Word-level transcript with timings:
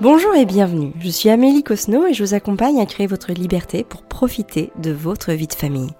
Bonjour 0.00 0.32
et 0.36 0.44
bienvenue, 0.44 0.92
je 1.00 1.08
suis 1.08 1.28
Amélie 1.28 1.64
Cosno 1.64 2.06
et 2.06 2.14
je 2.14 2.22
vous 2.22 2.32
accompagne 2.32 2.80
à 2.80 2.86
créer 2.86 3.08
votre 3.08 3.32
liberté 3.32 3.82
pour 3.82 4.04
profiter 4.04 4.70
de 4.80 4.92
votre 4.92 5.32
vie 5.32 5.48
de 5.48 5.54
famille. 5.54 5.90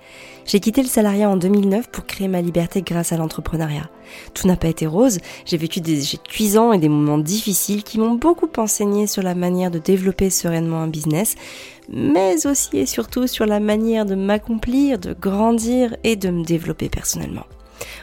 J'ai 0.47 0.61
quitté 0.61 0.83
le 0.83 0.89
salariat 0.89 1.29
en 1.29 1.37
2009 1.37 1.91
pour 1.91 2.07
créer 2.07 2.29
ma 2.29 2.41
liberté 2.41 2.83
grâce 2.83 3.11
à 3.11 3.17
l'entrepreneuriat. 3.17 3.91
Tout 4.35 4.47
n'a 4.47 4.55
pas 4.55 4.69
été 4.69 4.87
rose, 4.87 5.19
j'ai 5.45 5.57
vécu 5.57 5.81
des 5.81 6.01
échecs 6.01 6.23
cuisants 6.23 6.73
et 6.73 6.79
des 6.79 6.89
moments 6.89 7.19
difficiles 7.19 7.83
qui 7.83 7.99
m'ont 7.99 8.15
beaucoup 8.15 8.49
enseigné 8.57 9.09
sur 9.09 9.25
la 9.25 9.35
manière 9.35 9.73
de 9.73 9.81
développer 9.81 10.31
sereinement 10.31 10.81
un 10.81 10.87
business, 10.87 11.35
mais 11.89 12.47
aussi 12.47 12.79
et 12.79 12.87
surtout 12.87 13.27
sur 13.27 13.47
la 13.47 13.59
manière 13.59 14.07
de 14.07 14.15
m'accomplir, 14.15 15.01
de 15.01 15.13
grandir 15.13 15.97
et 16.05 16.15
de 16.15 16.31
me 16.31 16.45
développer 16.45 16.89
personnellement. 16.89 17.47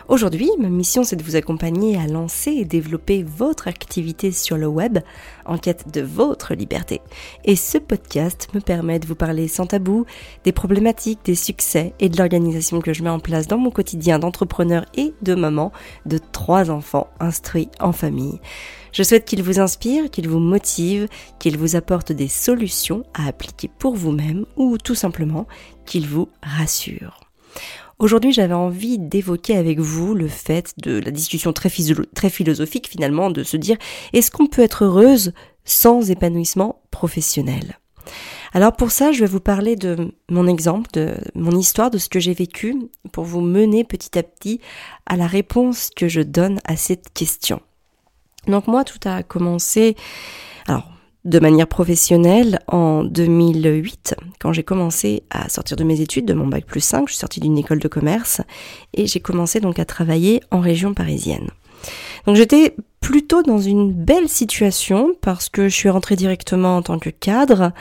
Aujourd'hui, 0.08 0.50
ma 0.60 0.70
mission 0.70 1.04
c'est 1.04 1.16
de 1.16 1.24
vous 1.24 1.36
accompagner 1.36 1.98
à 1.98 2.08
lancer 2.08 2.52
et 2.52 2.66
développer 2.66 3.24
votre 3.24 3.68
activité 3.68 4.32
sur 4.32 4.58
le 4.58 4.68
web 4.68 5.00
en 5.46 5.58
quête 5.58 5.92
de 5.92 6.02
votre 6.02 6.54
liberté. 6.54 7.02
Et 7.44 7.56
ce 7.56 7.78
podcast 7.78 8.50
me 8.54 8.60
permet 8.60 9.00
de 9.00 9.08
vous 9.08 9.16
parler 9.16 9.48
sans 9.48 9.66
tabou 9.66 10.06
des 10.44 10.52
problématiques, 10.52 11.20
des 11.26 11.36
succès 11.36 11.94
et 12.00 12.10
de 12.10 12.18
l'organisation 12.18 12.82
que 12.82 12.94
je 12.94 13.04
mets 13.04 13.10
en 13.10 13.20
place 13.20 13.48
dans 13.48 13.58
mon 13.58 13.72
quotidien 13.72 14.20
d'entrepreneur 14.20 14.86
et 14.96 15.14
de 15.22 15.36
maman 15.36 15.72
de 16.06 16.20
trois 16.32 16.70
enfants 16.70 17.08
instruits 17.20 17.70
en 17.80 17.92
famille. 17.92 18.40
Je 18.92 19.04
souhaite 19.04 19.26
qu'il 19.26 19.44
vous 19.44 19.60
inspire, 19.60 20.10
qu'il 20.10 20.30
vous 20.30 20.40
motive, 20.40 21.08
qu'il 21.40 21.58
vous 21.58 21.76
apporte 21.76 22.12
des 22.12 22.30
solutions 22.30 23.04
à 23.14 23.28
appliquer 23.28 23.70
pour 23.80 23.96
vous-même 23.96 24.46
ou 24.56 24.78
tout 24.78 24.96
simplement 24.96 25.48
qu'il 25.86 26.08
vous 26.08 26.30
rassure. 26.42 27.20
Aujourd'hui, 27.98 28.34
j'avais 28.34 28.54
envie 28.54 29.00
d'évoquer 29.00 29.56
avec 29.56 29.80
vous 29.80 30.16
le 30.16 30.28
fait 30.28 30.74
de 30.78 31.00
la 31.00 31.12
discussion 31.12 31.54
très, 31.54 31.70
philosophique 31.70 32.90
finalement, 32.90 33.32
de 33.32 33.44
se 33.44 33.56
dire 33.56 33.78
est-ce 34.12 34.32
qu'on 34.32 34.48
peut 34.48 34.64
être 34.64 34.84
heureuse 34.84 35.34
sans 35.64 36.12
épanouissement 36.12 36.82
professionnel? 36.92 37.80
Alors 38.54 38.74
pour 38.74 38.92
ça, 38.92 39.12
je 39.12 39.22
vais 39.22 39.26
vous 39.26 39.40
parler 39.40 39.76
de 39.76 40.14
mon 40.30 40.48
exemple, 40.48 40.90
de 40.94 41.16
mon 41.36 41.52
histoire, 41.52 41.90
de 41.90 41.98
ce 41.98 42.10
que 42.10 42.20
j'ai 42.20 42.34
vécu, 42.34 42.76
pour 43.12 43.24
vous 43.24 43.42
mener 43.42 43.84
petit 43.84 44.18
à 44.20 44.24
petit 44.24 44.60
à 45.06 45.16
la 45.16 45.28
réponse 45.28 45.90
que 45.96 46.08
je 46.08 46.22
donne 46.22 46.60
à 46.66 46.76
cette 46.76 47.14
question. 47.14 47.62
Donc 48.48 48.68
moi, 48.68 48.84
tout 48.84 49.00
a 49.06 49.24
commencé, 49.24 49.96
alors 50.68 50.90
de 51.26 51.40
manière 51.40 51.68
professionnelle 51.68 52.60
en 52.68 53.04
2008, 53.04 54.16
quand 54.40 54.54
j'ai 54.54 54.64
commencé 54.64 55.24
à 55.32 55.50
sortir 55.50 55.76
de 55.76 55.84
mes 55.84 56.00
études, 56.00 56.26
de 56.26 56.34
mon 56.34 56.48
bac 56.48 56.66
plus 56.66 56.82
5, 56.82 57.08
je 57.08 57.14
suis 57.14 57.20
sortie 57.20 57.40
d'une 57.40 57.58
école 57.58 57.80
de 57.80 57.88
commerce 57.88 58.42
et 58.94 59.08
j'ai 59.08 59.20
commencé 59.20 59.60
donc 59.60 59.80
à 59.80 59.86
travailler 59.86 60.42
en 60.52 60.60
région 60.60 60.94
parisienne. 60.94 61.50
Donc 62.28 62.36
j'étais 62.36 62.76
plutôt 63.02 63.42
dans 63.42 63.60
une 63.60 63.92
belle 63.92 64.30
situation 64.30 65.16
parce 65.22 65.50
que 65.50 65.68
je 65.68 65.76
suis 65.76 65.90
rentrée 65.90 66.16
directement 66.16 66.78
en 66.78 66.82
tant 66.84 67.00
que 67.00 67.10
cadre, 67.10 67.72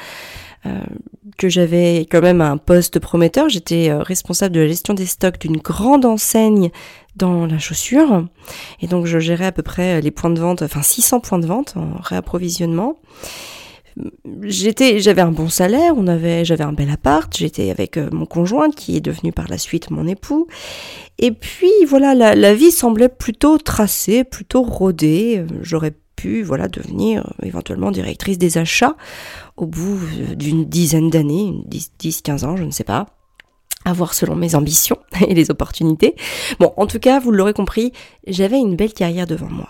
que 1.37 1.48
j'avais 1.48 2.07
quand 2.11 2.20
même 2.20 2.41
un 2.41 2.57
poste 2.57 2.98
prometteur. 2.98 3.48
J'étais 3.48 3.91
euh, 3.91 4.03
responsable 4.03 4.55
de 4.55 4.61
la 4.61 4.69
gestion 4.69 4.95
des 4.95 5.07
stocks 5.07 5.39
d'une 5.39 5.57
grande 5.57 6.05
enseigne 6.05 6.70
dans 7.17 7.47
la 7.47 7.59
chaussure. 7.59 8.27
Et 8.81 8.87
donc 8.87 9.07
je 9.07 9.19
gérais 9.19 9.47
à 9.47 9.53
peu 9.53 9.62
près 9.62 10.01
les 10.01 10.11
points 10.11 10.31
de 10.31 10.41
vente, 10.41 10.62
enfin 10.62 10.83
600 10.83 11.20
points 11.20 11.39
de 11.39 11.47
vente 11.47 11.75
en 11.77 12.01
réapprovisionnement. 12.01 12.98
J'étais, 14.42 14.98
j'avais 14.98 15.23
un 15.23 15.31
bon 15.31 15.48
salaire, 15.48 15.95
on 15.97 16.09
avait, 16.09 16.45
j'avais 16.45 16.65
un 16.65 16.73
bel 16.73 16.91
appart, 16.91 17.33
j'étais 17.37 17.70
avec 17.70 17.97
euh, 17.97 18.09
mon 18.11 18.27
conjoint 18.27 18.70
qui 18.70 18.97
est 18.97 19.01
devenu 19.01 19.31
par 19.31 19.47
la 19.47 19.57
suite 19.57 19.91
mon 19.91 20.09
époux. 20.09 20.48
Et 21.19 21.31
puis 21.31 21.70
voilà, 21.87 22.15
la, 22.15 22.35
la 22.35 22.55
vie 22.55 22.73
semblait 22.73 23.09
plutôt 23.09 23.57
tracée, 23.59 24.25
plutôt 24.25 24.62
rodée. 24.62 25.45
J'aurais 25.62 25.92
pu 26.17 26.43
voilà 26.43 26.69
devenir 26.69 27.33
éventuellement 27.43 27.91
directrice 27.91 28.39
des 28.39 28.59
achats 28.59 28.97
au 29.57 29.67
bout 29.67 29.98
d'une 30.37 30.65
dizaine 30.65 31.11
d'années, 31.11 31.55
10-15 32.01 32.45
ans, 32.45 32.57
je 32.57 32.64
ne 32.64 32.70
sais 32.70 32.85
pas 32.85 33.07
à 33.85 33.92
voir 33.92 34.14
selon 34.14 34.35
mes 34.35 34.55
ambitions 34.55 34.98
et 35.29 35.35
les 35.35 35.51
opportunités. 35.51 36.17
Bon, 36.58 36.73
en 36.77 36.86
tout 36.86 36.98
cas, 36.98 37.20
vous 37.20 37.30
l'aurez 37.30 37.53
compris, 37.53 37.92
j'avais 38.27 38.58
une 38.58 38.77
belle 38.77 38.92
carrière 38.92 39.27
devant 39.27 39.51
moi. 39.51 39.69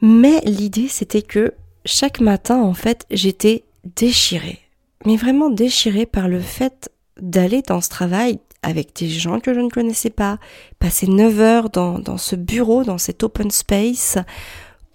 Mais 0.00 0.40
l'idée, 0.44 0.88
c'était 0.88 1.22
que 1.22 1.54
chaque 1.84 2.20
matin, 2.20 2.60
en 2.60 2.74
fait, 2.74 3.06
j'étais 3.10 3.64
déchirée. 3.96 4.58
Mais 5.06 5.16
vraiment 5.16 5.50
déchirée 5.50 6.06
par 6.06 6.28
le 6.28 6.40
fait 6.40 6.90
d'aller 7.20 7.62
dans 7.62 7.80
ce 7.80 7.88
travail 7.88 8.40
avec 8.62 8.94
des 8.96 9.08
gens 9.08 9.38
que 9.38 9.54
je 9.54 9.60
ne 9.60 9.70
connaissais 9.70 10.10
pas, 10.10 10.38
passer 10.80 11.06
9 11.06 11.40
heures 11.40 11.70
dans, 11.70 11.98
dans 12.00 12.18
ce 12.18 12.34
bureau, 12.34 12.82
dans 12.82 12.98
cet 12.98 13.22
open 13.22 13.50
space, 13.50 14.18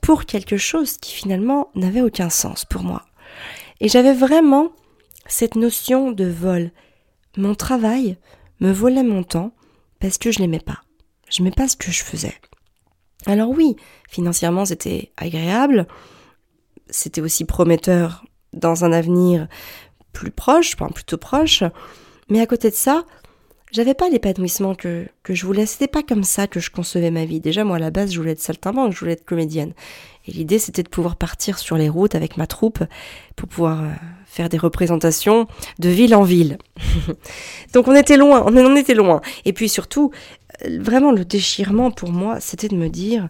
pour 0.04 0.26
quelque 0.26 0.58
chose 0.58 0.98
qui 0.98 1.14
finalement 1.14 1.72
n'avait 1.76 2.02
aucun 2.02 2.30
sens 2.30 2.66
pour 2.66 2.84
moi. 2.84 3.06
Et 3.80 3.88
j'avais 3.88 4.14
vraiment 4.14 4.74
cette 5.28 5.56
notion 5.56 6.12
de 6.12 6.26
vol. 6.26 6.72
Mon 7.38 7.56
travail 7.56 8.18
me 8.60 8.72
volait 8.72 9.04
mon 9.04 9.24
temps 9.24 9.54
parce 10.02 10.18
que 10.18 10.30
je 10.30 10.40
l'aimais 10.40 10.60
pas. 10.60 10.82
Je 11.30 11.42
n'aimais 11.42 11.56
pas 11.56 11.70
ce 11.70 11.78
que 11.78 11.90
je 11.90 12.04
faisais. 12.04 12.36
Alors 13.26 13.50
oui, 13.50 13.78
financièrement 14.10 14.66
c'était 14.66 15.14
agréable, 15.16 15.88
c'était 16.90 17.22
aussi 17.22 17.46
prometteur 17.46 18.26
dans 18.52 18.84
un 18.84 18.92
avenir 18.92 19.48
plus 20.12 20.32
proche, 20.32 20.76
enfin 20.76 20.90
plutôt 20.90 21.18
proche, 21.18 21.64
mais 22.30 22.42
à 22.42 22.46
côté 22.46 22.70
de 22.70 22.76
ça, 22.76 23.06
j'avais 23.74 23.96
pas 23.96 24.08
l'épanouissement 24.08 24.76
que, 24.76 25.08
que 25.24 25.34
je 25.34 25.46
voulais. 25.46 25.66
C'était 25.66 25.88
pas 25.88 26.04
comme 26.04 26.24
ça 26.24 26.46
que 26.48 26.60
je 26.60 26.70
concevais 26.70 27.10
ma 27.10 27.26
vie. 27.26 27.40
Déjà, 27.40 27.64
moi, 27.64 27.78
à 27.78 27.80
la 27.80 27.90
base, 27.90 28.14
je 28.14 28.20
voulais 28.20 28.34
être 28.34 28.40
saltimbanque, 28.40 28.94
je 28.94 29.00
voulais 29.00 29.14
être 29.14 29.26
comédienne. 29.26 29.74
Et 30.28 30.32
l'idée, 30.32 30.60
c'était 30.60 30.84
de 30.84 30.90
pouvoir 30.90 31.16
partir 31.16 31.58
sur 31.58 31.76
les 31.76 31.90
routes 31.90 32.14
avec 32.14 32.38
ma 32.38 32.46
troupe 32.46 32.84
pour 33.36 33.50
pouvoir 33.50 33.84
euh, 33.84 33.88
faire 34.26 34.48
des 34.48 34.60
représentations 34.60 35.48
de 35.80 35.90
ville 35.90 36.14
en 36.14 36.22
ville. 36.24 36.60
Donc 37.74 37.88
on 37.88 37.96
était 37.96 38.16
loin, 38.16 38.44
on 38.46 38.56
en 38.56 38.76
était 38.76 38.94
loin. 38.94 39.22
Et 39.44 39.54
puis 39.54 39.68
surtout, 39.68 40.12
euh, 40.66 40.78
vraiment 40.80 41.12
le 41.12 41.26
déchirement 41.26 41.90
pour 41.90 42.12
moi, 42.12 42.40
c'était 42.40 42.70
de 42.70 42.76
me 42.76 42.90
dire, 42.90 43.28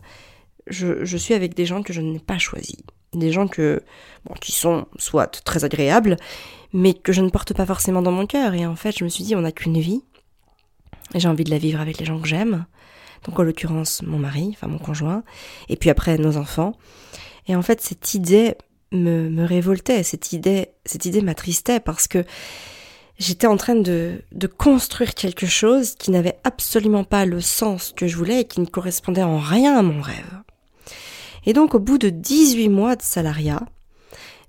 je, 0.67 1.05
je 1.05 1.17
suis 1.17 1.33
avec 1.33 1.55
des 1.55 1.65
gens 1.65 1.83
que 1.83 1.93
je 1.93 2.01
n'ai 2.01 2.19
pas 2.19 2.37
choisis. 2.37 2.77
Des 3.13 3.31
gens 3.31 3.47
que, 3.47 3.81
bon, 4.25 4.33
qui 4.41 4.51
sont 4.51 4.87
soit 4.97 5.41
très 5.43 5.63
agréables, 5.63 6.17
mais 6.73 6.93
que 6.93 7.13
je 7.13 7.21
ne 7.21 7.29
porte 7.29 7.53
pas 7.53 7.65
forcément 7.65 8.01
dans 8.01 8.11
mon 8.11 8.25
cœur. 8.25 8.53
Et 8.55 8.65
en 8.65 8.75
fait, 8.75 8.97
je 8.97 9.03
me 9.03 9.09
suis 9.09 9.23
dit, 9.23 9.35
on 9.35 9.41
n'a 9.41 9.51
qu'une 9.51 9.79
vie. 9.79 10.03
J'ai 11.15 11.27
envie 11.27 11.43
de 11.43 11.49
la 11.49 11.57
vivre 11.57 11.79
avec 11.79 11.99
les 11.99 12.05
gens 12.05 12.19
que 12.19 12.27
j'aime. 12.27 12.65
Donc 13.25 13.39
en 13.39 13.43
l'occurrence, 13.43 14.01
mon 14.01 14.19
mari, 14.19 14.49
enfin 14.51 14.67
mon 14.67 14.79
conjoint. 14.79 15.23
Et 15.69 15.77
puis 15.77 15.89
après, 15.89 16.17
nos 16.17 16.37
enfants. 16.37 16.73
Et 17.47 17.55
en 17.55 17.61
fait, 17.61 17.81
cette 17.81 18.13
idée 18.13 18.55
me, 18.91 19.29
me 19.29 19.43
révoltait, 19.45 20.03
cette 20.03 20.33
idée, 20.33 20.69
cette 20.85 21.05
idée 21.05 21.21
m'attristait 21.21 21.79
parce 21.79 22.07
que 22.07 22.23
j'étais 23.17 23.47
en 23.47 23.57
train 23.57 23.75
de, 23.75 24.21
de 24.31 24.47
construire 24.47 25.13
quelque 25.13 25.45
chose 25.45 25.95
qui 25.95 26.11
n'avait 26.11 26.37
absolument 26.43 27.03
pas 27.03 27.25
le 27.25 27.41
sens 27.41 27.93
que 27.95 28.07
je 28.07 28.17
voulais 28.17 28.41
et 28.41 28.45
qui 28.45 28.61
ne 28.61 28.65
correspondait 28.65 29.23
en 29.23 29.39
rien 29.39 29.77
à 29.77 29.81
mon 29.81 30.01
rêve. 30.01 30.41
Et 31.45 31.53
donc 31.53 31.75
au 31.75 31.79
bout 31.79 31.97
de 31.97 32.09
18 32.09 32.69
mois 32.69 32.95
de 32.95 33.01
salariat, 33.01 33.61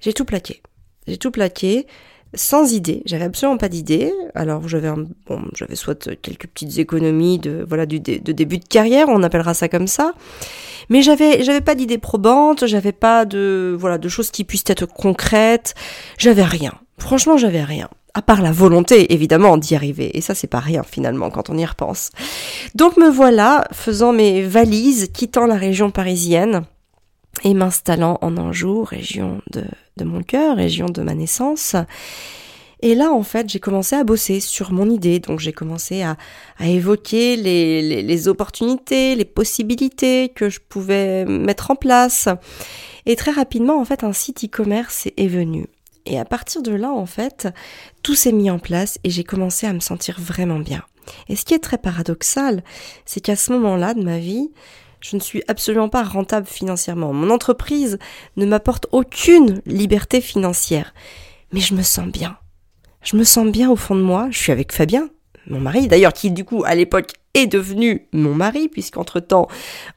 j'ai 0.00 0.12
tout 0.12 0.25
plaqué. 0.25 0.62
J'ai 1.06 1.19
tout 1.19 1.31
plaqué 1.31 1.86
sans 2.34 2.72
idée. 2.72 3.02
J'avais 3.06 3.24
absolument 3.24 3.58
pas 3.58 3.68
d'idée. 3.68 4.12
Alors 4.34 4.68
j'avais 4.68 4.90
bon, 5.26 5.42
j'avais 5.54 5.76
soit 5.76 6.10
quelques 6.20 6.46
petites 6.48 6.78
économies 6.78 7.38
de 7.38 7.64
voilà 7.68 7.86
du 7.86 8.00
de 8.00 8.32
début 8.32 8.58
de 8.58 8.64
carrière, 8.68 9.08
on 9.08 9.22
appellera 9.22 9.54
ça 9.54 9.68
comme 9.68 9.86
ça. 9.86 10.12
Mais 10.90 11.02
j'avais 11.02 11.42
j'avais 11.42 11.60
pas 11.60 11.74
d'idée 11.74 11.98
probante, 11.98 12.66
j'avais 12.66 12.92
pas 12.92 13.24
de 13.24 13.76
voilà 13.78 13.98
de 13.98 14.08
choses 14.08 14.30
qui 14.30 14.44
puissent 14.44 14.64
être 14.66 14.86
concrètes, 14.86 15.74
j'avais 16.18 16.44
rien. 16.44 16.72
Franchement, 16.98 17.36
j'avais 17.36 17.64
rien. 17.64 17.88
À 18.16 18.22
part 18.22 18.40
la 18.42 18.52
volonté, 18.52 19.12
évidemment, 19.12 19.56
d'y 19.56 19.74
arriver. 19.74 20.16
Et 20.16 20.20
ça, 20.20 20.36
c'est 20.36 20.46
pas 20.46 20.60
rien, 20.60 20.84
finalement, 20.84 21.30
quand 21.30 21.50
on 21.50 21.58
y 21.58 21.64
repense. 21.64 22.10
Donc 22.76 22.96
me 22.96 23.10
voilà, 23.10 23.64
faisant 23.72 24.12
mes 24.12 24.42
valises, 24.42 25.08
quittant 25.12 25.46
la 25.46 25.56
région 25.56 25.90
parisienne, 25.90 26.62
et 27.42 27.54
m'installant 27.54 28.19
en 28.20 28.36
Anjou, 28.36 28.84
région 28.84 29.42
de, 29.50 29.64
de 29.96 30.04
mon 30.04 30.22
cœur, 30.22 30.56
région 30.56 30.86
de 30.86 31.02
ma 31.02 31.14
naissance. 31.14 31.76
Et 32.81 32.94
là, 32.94 33.12
en 33.12 33.22
fait, 33.22 33.48
j'ai 33.48 33.60
commencé 33.60 33.96
à 33.96 34.04
bosser 34.04 34.40
sur 34.40 34.72
mon 34.72 34.90
idée. 34.90 35.19
Donc, 35.19 35.40
j'ai 35.40 35.52
commencé 35.52 36.02
à, 36.02 36.16
à 36.58 36.69
évoquer 36.69 37.36
les, 37.36 37.81
les, 37.81 38.02
les, 38.02 38.28
opportunités, 38.28 39.14
les 39.14 39.25
possibilités 39.25 40.28
que 40.28 40.50
je 40.50 40.60
pouvais 40.60 41.25
mettre 41.25 41.70
en 41.70 41.76
place. 41.76 42.28
Et 43.06 43.16
très 43.16 43.31
rapidement, 43.31 43.80
en 43.80 43.84
fait, 43.84 44.04
un 44.04 44.12
site 44.12 44.44
e-commerce 44.44 45.08
est 45.16 45.28
venu. 45.28 45.66
Et 46.06 46.19
à 46.19 46.25
partir 46.25 46.62
de 46.62 46.72
là, 46.72 46.90
en 46.90 47.06
fait, 47.06 47.48
tout 48.02 48.14
s'est 48.14 48.32
mis 48.32 48.50
en 48.50 48.58
place 48.58 48.98
et 49.04 49.10
j'ai 49.10 49.25
commencé 49.25 49.66
à 49.66 49.72
me 49.72 49.80
sentir 49.80 50.20
vraiment 50.20 50.58
bien. 50.58 50.82
Et 51.28 51.37
ce 51.37 51.44
qui 51.44 51.54
est 51.54 51.58
très 51.58 51.78
paradoxal, 51.78 52.62
c'est 53.06 53.20
qu'à 53.20 53.37
ce 53.37 53.52
moment-là 53.52 53.94
de 53.94 54.02
ma 54.02 54.19
vie, 54.19 54.50
je 55.04 55.16
ne 55.16 55.20
suis 55.20 55.42
absolument 55.48 55.90
pas 55.90 56.02
rentable 56.02 56.46
financièrement. 56.46 57.12
Mon 57.12 57.28
entreprise 57.28 57.98
ne 58.38 58.46
m'apporte 58.46 58.86
aucune 58.90 59.60
liberté 59.66 60.22
financière. 60.22 60.94
Mais 61.52 61.60
je 61.60 61.74
me 61.74 61.82
sens 61.82 62.06
bien. 62.06 62.38
Je 63.02 63.16
me 63.18 63.24
sens 63.24 63.46
bien 63.46 63.70
au 63.70 63.76
fond 63.76 63.94
de 63.94 64.00
moi. 64.00 64.28
Je 64.30 64.38
suis 64.38 64.50
avec 64.50 64.72
Fabien, 64.72 65.10
mon 65.46 65.60
mari, 65.60 65.88
d'ailleurs, 65.88 66.14
qui 66.14 66.30
du 66.30 66.46
coup, 66.46 66.64
à 66.64 66.74
l'époque, 66.74 67.12
est 67.34 67.46
devenu 67.46 68.08
mon 68.12 68.34
mari, 68.34 68.68
puisqu'entre-temps, 68.68 69.46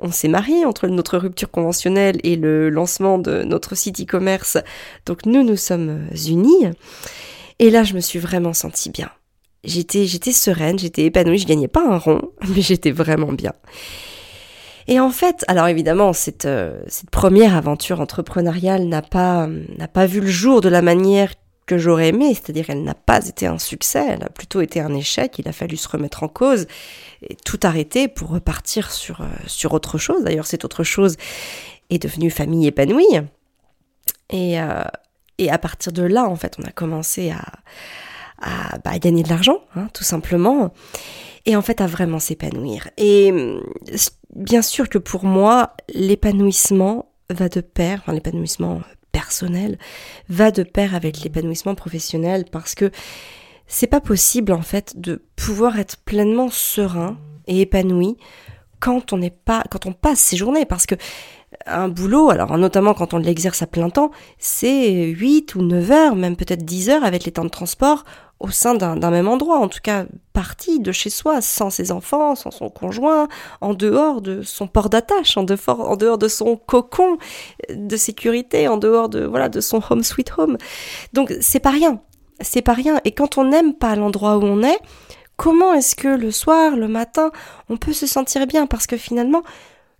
on 0.01 0.11
s'est 0.11 0.27
marié 0.27 0.65
entre 0.65 0.87
notre 0.87 1.17
rupture 1.17 1.51
conventionnelle 1.51 2.19
et 2.23 2.35
le 2.35 2.69
lancement 2.69 3.17
de 3.17 3.43
notre 3.43 3.75
site 3.75 4.01
e-commerce. 4.01 4.57
Donc 5.05 5.25
nous 5.25 5.43
nous 5.43 5.55
sommes 5.55 6.09
unis. 6.27 6.65
Et 7.59 7.69
là, 7.69 7.83
je 7.83 7.93
me 7.93 8.01
suis 8.01 8.19
vraiment 8.19 8.53
sentie 8.53 8.89
bien. 8.89 9.09
J'étais, 9.63 10.05
j'étais 10.05 10.33
sereine, 10.33 10.77
j'étais 10.77 11.05
épanouie, 11.05 11.37
je 11.37 11.47
gagnais 11.47 11.69
pas 11.69 11.87
un 11.87 11.97
rond, 11.97 12.33
mais 12.49 12.61
j'étais 12.61 12.91
vraiment 12.91 13.31
bien. 13.31 13.53
Et 14.87 14.99
en 14.99 15.09
fait, 15.09 15.43
alors 15.47 15.67
évidemment, 15.67 16.13
cette, 16.13 16.45
euh, 16.45 16.81
première 17.11 17.55
aventure 17.55 17.99
entrepreneuriale 17.99 18.85
n'a 18.85 19.01
pas, 19.01 19.47
n'a 19.77 19.87
pas 19.87 20.05
vu 20.05 20.21
le 20.21 20.27
jour 20.27 20.61
de 20.61 20.69
la 20.69 20.81
manière 20.81 21.33
que 21.65 21.77
j'aurais 21.77 22.09
aimé, 22.09 22.33
c'est-à-dire 22.33 22.69
elle 22.69 22.83
n'a 22.83 22.93
pas 22.93 23.27
été 23.27 23.45
un 23.45 23.59
succès, 23.59 24.05
elle 24.07 24.23
a 24.23 24.29
plutôt 24.29 24.61
été 24.61 24.79
un 24.79 24.93
échec, 24.93 25.37
il 25.37 25.49
a 25.49 25.51
fallu 25.51 25.75
se 25.75 25.89
remettre 25.89 26.23
en 26.23 26.29
cause 26.29 26.65
et 27.21 27.35
tout 27.35 27.59
arrêter 27.63 28.07
pour 28.07 28.29
repartir 28.29 28.91
sur, 28.91 29.21
euh, 29.21 29.25
sur 29.45 29.73
autre 29.73 29.97
chose. 29.97 30.23
D'ailleurs, 30.23 30.47
cette 30.47 30.63
autre 30.63 30.83
chose 30.83 31.17
est 31.89 32.01
devenue 32.01 32.31
famille 32.31 32.67
épanouie. 32.67 33.19
Et, 34.29 34.61
euh, 34.61 34.83
et 35.37 35.51
à 35.51 35.57
partir 35.57 35.91
de 35.91 36.03
là, 36.03 36.23
en 36.23 36.37
fait, 36.37 36.55
on 36.59 36.63
a 36.63 36.71
commencé 36.71 37.31
à, 37.31 37.43
à, 38.41 38.77
bah, 38.79 38.97
gagner 38.99 39.23
de 39.23 39.29
l'argent, 39.29 39.59
hein, 39.75 39.89
tout 39.93 40.03
simplement, 40.05 40.73
et 41.45 41.55
en 41.55 41.61
fait 41.61 41.81
à 41.81 41.87
vraiment 41.87 42.19
s'épanouir. 42.19 42.89
Et 42.97 43.33
bien 44.37 44.61
sûr 44.61 44.87
que 44.87 44.97
pour 44.97 45.25
moi, 45.25 45.73
l'épanouissement 45.93 47.11
va 47.29 47.49
de 47.49 47.61
pair, 47.61 47.99
enfin 48.01 48.13
l'épanouissement 48.13 48.81
personnel 49.11 49.77
va 50.29 50.51
de 50.51 50.63
pair 50.63 50.95
avec 50.95 51.21
l'épanouissement 51.23 51.75
professionnel 51.75 52.45
parce 52.51 52.75
que 52.75 52.91
c'est 53.65 53.87
pas 53.87 53.99
possible 53.99 54.53
en 54.53 54.61
fait 54.61 54.99
de 54.99 55.23
pouvoir 55.35 55.79
être 55.79 55.97
pleinement 55.97 56.49
serein 56.49 57.17
et 57.47 57.61
épanoui 57.61 58.15
quand 58.79 59.11
on 59.13 59.17
n'est 59.17 59.31
pas 59.31 59.63
quand 59.71 59.87
on 59.87 59.93
passe 59.93 60.19
ses 60.19 60.37
journées 60.37 60.65
parce 60.65 60.85
que 60.85 60.95
un 61.65 61.87
boulot, 61.87 62.29
alors 62.29 62.57
notamment 62.57 62.93
quand 62.93 63.13
on 63.13 63.17
l'exerce 63.17 63.61
à 63.61 63.67
plein 63.67 63.89
temps, 63.89 64.11
c'est 64.37 65.05
8 65.05 65.55
ou 65.55 65.61
9 65.61 65.91
heures, 65.91 66.15
même 66.15 66.35
peut-être 66.35 66.63
10 66.63 66.89
heures 66.89 67.03
avec 67.03 67.23
les 67.23 67.31
temps 67.31 67.45
de 67.45 67.49
transport 67.49 68.03
au 68.39 68.49
sein 68.49 68.75
d'un 68.75 69.09
même 69.09 69.27
endroit, 69.27 69.57
en 69.57 69.67
tout 69.67 69.79
cas 69.81 70.05
parti 70.33 70.79
de 70.79 70.91
chez 70.91 71.09
soi, 71.09 71.41
sans 71.41 71.69
ses 71.71 71.91
enfants, 71.91 72.35
sans 72.35 72.51
son 72.51 72.69
conjoint, 72.69 73.27
en 73.61 73.73
dehors 73.73 74.21
de 74.21 74.43
son 74.43 74.67
port 74.67 74.89
d'attache, 74.89 75.37
en, 75.37 75.45
en, 75.67 75.95
dehors 75.95 76.17
de 76.19 76.27
son 76.27 76.55
cocon 76.55 77.17
de 77.73 77.97
sécurité, 77.97 78.67
en 78.67 78.77
dehors 78.77 79.09
de 79.09 79.25
voilà 79.25 79.49
de 79.49 79.59
son 79.61 79.81
home 79.89 80.03
sweet 80.03 80.31
home. 80.37 80.57
Donc 81.13 81.33
c'est 81.41 81.59
pas 81.59 81.71
rien, 81.71 81.99
c'est 82.39 82.61
pas 82.61 82.73
rien. 82.73 83.01
Et 83.05 83.11
quand 83.11 83.37
on 83.39 83.45
n'aime 83.45 83.73
pas 83.73 83.95
l'endroit 83.95 84.37
où 84.37 84.43
on 84.43 84.61
est, 84.61 84.79
comment 85.35 85.73
est-ce 85.73 85.95
que 85.95 86.07
le 86.07 86.31
soir, 86.31 86.75
le 86.75 86.87
matin, 86.87 87.31
on 87.69 87.77
peut 87.77 87.93
se 87.93 88.05
sentir 88.05 88.45
bien? 88.45 88.67
Parce 88.67 88.85
que 88.85 88.97
finalement, 88.97 89.41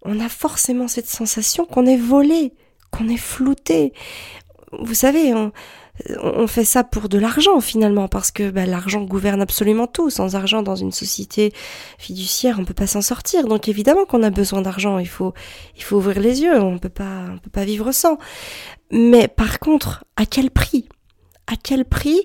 on 0.04 0.20
a 0.20 0.30
forcément 0.30 0.88
cette 0.88 1.08
sensation 1.08 1.66
qu'on 1.66 1.88
est 1.88 1.98
volé, 1.98 2.54
qu'on 2.92 3.10
est 3.10 3.18
flouté. 3.18 3.94
Vous 4.72 4.94
savez, 4.94 5.34
on, 5.34 5.52
on 6.22 6.48
fait 6.48 6.66
ça 6.66 6.84
pour 6.84 7.10
de 7.10 7.18
l'argent 7.18 7.60
finalement, 7.60 8.08
parce 8.08 8.32
que 8.32 8.50
bah, 8.50 8.66
l'argent 8.66 9.02
gouverne 9.02 9.42
absolument 9.42 9.88
tout. 9.88 10.10
Sans 10.10 10.36
argent 10.36 10.62
dans 10.62 10.76
une 10.76 10.92
société 10.92 11.54
fiduciaire, 11.98 12.58
on 12.60 12.66
peut 12.66 12.74
pas 12.74 12.88
s'en 12.88 13.02
sortir. 13.02 13.48
Donc 13.48 13.68
évidemment 13.68 14.06
qu'on 14.06 14.24
a 14.24 14.30
besoin 14.30 14.62
d'argent. 14.62 15.00
Il 15.00 15.08
faut, 15.08 15.34
ouvrir 15.92 16.20
les 16.20 16.42
yeux. 16.42 16.60
On 16.60 16.76
on 16.76 16.80
peut 16.80 16.90
pas 16.90 17.66
vivre 17.66 17.92
sans. 17.92 18.18
Mais 18.92 19.28
par 19.28 19.60
contre, 19.60 20.06
à 20.16 20.26
quel 20.26 20.52
prix? 20.52 20.88
À 21.48 21.56
quel 21.62 21.86
prix 21.86 22.22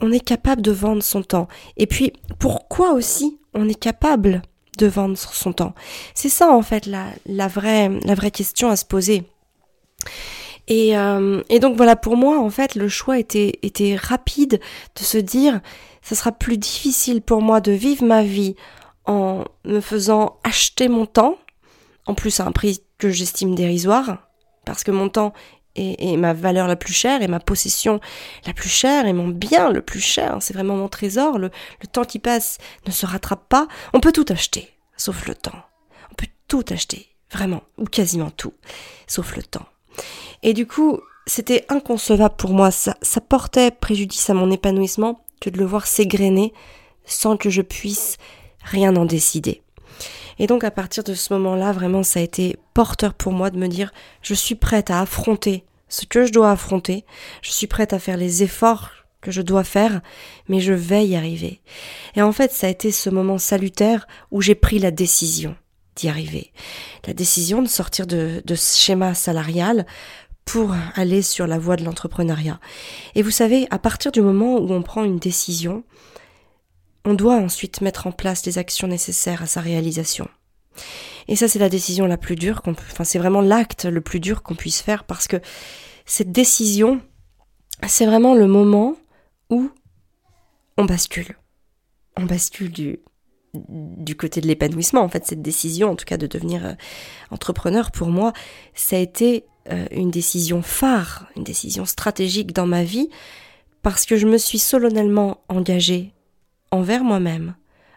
on 0.00 0.12
est 0.12 0.24
capable 0.24 0.62
de 0.62 0.70
vendre 0.70 1.02
son 1.02 1.22
temps? 1.22 1.48
Et 1.76 1.86
puis 1.86 2.12
pourquoi 2.38 2.92
aussi 2.92 3.38
on 3.54 3.68
est 3.68 3.78
capable 3.78 4.42
de 4.78 4.86
vendre 4.86 5.18
son 5.18 5.52
temps? 5.52 5.74
C'est 6.14 6.28
ça 6.28 6.52
en 6.52 6.62
fait 6.62 6.86
la 6.86 7.48
vraie 7.48 8.30
question 8.30 8.70
à 8.70 8.76
se 8.76 8.84
poser. 8.84 9.24
Et, 10.70 10.96
euh, 10.96 11.42
et, 11.48 11.58
donc 11.58 11.76
voilà, 11.76 11.96
pour 11.96 12.16
moi, 12.16 12.38
en 12.38 12.48
fait, 12.48 12.76
le 12.76 12.88
choix 12.88 13.18
était, 13.18 13.58
était 13.62 13.96
rapide 13.96 14.60
de 14.94 15.02
se 15.02 15.18
dire, 15.18 15.60
ça 16.00 16.14
sera 16.14 16.30
plus 16.30 16.58
difficile 16.58 17.22
pour 17.22 17.42
moi 17.42 17.60
de 17.60 17.72
vivre 17.72 18.04
ma 18.04 18.22
vie 18.22 18.54
en 19.04 19.44
me 19.64 19.80
faisant 19.80 20.38
acheter 20.44 20.88
mon 20.88 21.06
temps, 21.06 21.36
en 22.06 22.14
plus 22.14 22.38
à 22.38 22.46
un 22.46 22.52
prix 22.52 22.84
que 22.98 23.10
j'estime 23.10 23.56
dérisoire, 23.56 24.28
parce 24.64 24.84
que 24.84 24.92
mon 24.92 25.08
temps 25.08 25.32
est, 25.74 26.16
ma 26.16 26.34
valeur 26.34 26.68
la 26.68 26.76
plus 26.76 26.92
chère 26.92 27.20
et 27.20 27.28
ma 27.28 27.40
possession 27.40 27.98
la 28.46 28.52
plus 28.52 28.68
chère 28.68 29.06
et 29.06 29.12
mon 29.12 29.26
bien 29.26 29.70
le 29.70 29.82
plus 29.82 30.00
cher, 30.00 30.36
c'est 30.40 30.54
vraiment 30.54 30.76
mon 30.76 30.88
trésor, 30.88 31.38
le, 31.38 31.50
le 31.80 31.86
temps 31.88 32.04
qui 32.04 32.20
passe 32.20 32.58
ne 32.86 32.92
se 32.92 33.06
rattrape 33.06 33.48
pas, 33.48 33.66
on 33.92 33.98
peut 33.98 34.12
tout 34.12 34.26
acheter, 34.28 34.68
sauf 34.96 35.26
le 35.26 35.34
temps. 35.34 35.64
On 36.12 36.14
peut 36.14 36.28
tout 36.46 36.64
acheter, 36.70 37.08
vraiment, 37.32 37.62
ou 37.76 37.86
quasiment 37.86 38.30
tout, 38.30 38.54
sauf 39.08 39.34
le 39.34 39.42
temps. 39.42 39.66
Et 40.42 40.54
du 40.54 40.66
coup, 40.66 41.00
c'était 41.26 41.64
inconcevable 41.68 42.36
pour 42.36 42.50
moi, 42.50 42.70
ça, 42.70 42.96
ça 43.02 43.20
portait 43.20 43.70
préjudice 43.70 44.30
à 44.30 44.34
mon 44.34 44.50
épanouissement 44.50 45.24
que 45.40 45.50
de 45.50 45.58
le 45.58 45.64
voir 45.64 45.86
s'égrener 45.86 46.52
sans 47.04 47.36
que 47.36 47.50
je 47.50 47.62
puisse 47.62 48.16
rien 48.62 48.96
en 48.96 49.04
décider. 49.04 49.62
Et 50.38 50.46
donc 50.46 50.64
à 50.64 50.70
partir 50.70 51.04
de 51.04 51.14
ce 51.14 51.32
moment-là, 51.34 51.72
vraiment, 51.72 52.02
ça 52.02 52.20
a 52.20 52.22
été 52.22 52.56
porteur 52.72 53.14
pour 53.14 53.32
moi 53.32 53.50
de 53.50 53.58
me 53.58 53.68
dire, 53.68 53.92
je 54.22 54.34
suis 54.34 54.54
prête 54.54 54.90
à 54.90 55.00
affronter 55.00 55.64
ce 55.90 56.06
que 56.06 56.24
je 56.24 56.32
dois 56.32 56.52
affronter, 56.52 57.04
je 57.42 57.50
suis 57.50 57.66
prête 57.66 57.92
à 57.92 57.98
faire 57.98 58.16
les 58.16 58.42
efforts 58.42 58.90
que 59.20 59.30
je 59.30 59.42
dois 59.42 59.64
faire, 59.64 60.00
mais 60.48 60.60
je 60.60 60.72
vais 60.72 61.06
y 61.06 61.16
arriver. 61.16 61.60
Et 62.16 62.22
en 62.22 62.32
fait, 62.32 62.52
ça 62.52 62.68
a 62.68 62.70
été 62.70 62.90
ce 62.90 63.10
moment 63.10 63.36
salutaire 63.36 64.06
où 64.30 64.40
j'ai 64.40 64.54
pris 64.54 64.78
la 64.78 64.90
décision 64.90 65.56
d'y 65.96 66.08
arriver. 66.08 66.52
La 67.06 67.12
décision 67.12 67.60
de 67.60 67.68
sortir 67.68 68.06
de, 68.06 68.40
de 68.44 68.54
ce 68.54 68.78
schéma 68.78 69.12
salarial 69.14 69.84
pour 70.44 70.74
aller 70.94 71.22
sur 71.22 71.46
la 71.46 71.58
voie 71.58 71.76
de 71.76 71.84
l'entrepreneuriat. 71.84 72.60
Et 73.14 73.22
vous 73.22 73.30
savez, 73.30 73.66
à 73.70 73.78
partir 73.78 74.12
du 74.12 74.20
moment 74.20 74.56
où 74.56 74.72
on 74.72 74.82
prend 74.82 75.04
une 75.04 75.18
décision, 75.18 75.84
on 77.04 77.14
doit 77.14 77.36
ensuite 77.36 77.80
mettre 77.80 78.06
en 78.06 78.12
place 78.12 78.44
les 78.44 78.58
actions 78.58 78.88
nécessaires 78.88 79.42
à 79.42 79.46
sa 79.46 79.60
réalisation. 79.60 80.28
Et 81.28 81.36
ça, 81.36 81.48
c'est 81.48 81.58
la 81.58 81.68
décision 81.68 82.06
la 82.06 82.16
plus 82.16 82.36
dure 82.36 82.62
qu'on 82.62 82.72
enfin, 82.72 83.04
c'est 83.04 83.18
vraiment 83.18 83.40
l'acte 83.40 83.84
le 83.84 84.00
plus 84.00 84.20
dur 84.20 84.42
qu'on 84.42 84.54
puisse 84.54 84.80
faire 84.80 85.04
parce 85.04 85.26
que 85.28 85.36
cette 86.04 86.32
décision, 86.32 87.00
c'est 87.86 88.06
vraiment 88.06 88.34
le 88.34 88.46
moment 88.46 88.96
où 89.48 89.70
on 90.76 90.84
bascule. 90.84 91.36
On 92.16 92.24
bascule 92.24 92.70
du, 92.70 92.98
du 93.54 94.16
côté 94.16 94.40
de 94.40 94.46
l'épanouissement. 94.46 95.02
En 95.02 95.08
fait, 95.08 95.26
cette 95.26 95.42
décision, 95.42 95.90
en 95.90 95.96
tout 95.96 96.04
cas 96.04 96.16
de 96.16 96.26
devenir 96.26 96.66
euh, 96.66 96.72
entrepreneur, 97.30 97.90
pour 97.90 98.08
moi, 98.08 98.32
ça 98.74 98.96
a 98.96 98.98
été 98.98 99.44
euh, 99.72 99.86
une 99.90 100.10
décision 100.10 100.62
phare, 100.62 101.26
une 101.36 101.44
décision 101.44 101.84
stratégique 101.84 102.52
dans 102.52 102.66
ma 102.66 102.84
vie, 102.84 103.08
parce 103.82 104.04
que 104.04 104.16
je 104.16 104.26
me 104.26 104.38
suis 104.38 104.58
solennellement 104.58 105.42
engagée 105.48 106.12
envers 106.70 107.04
moi-même 107.04 107.54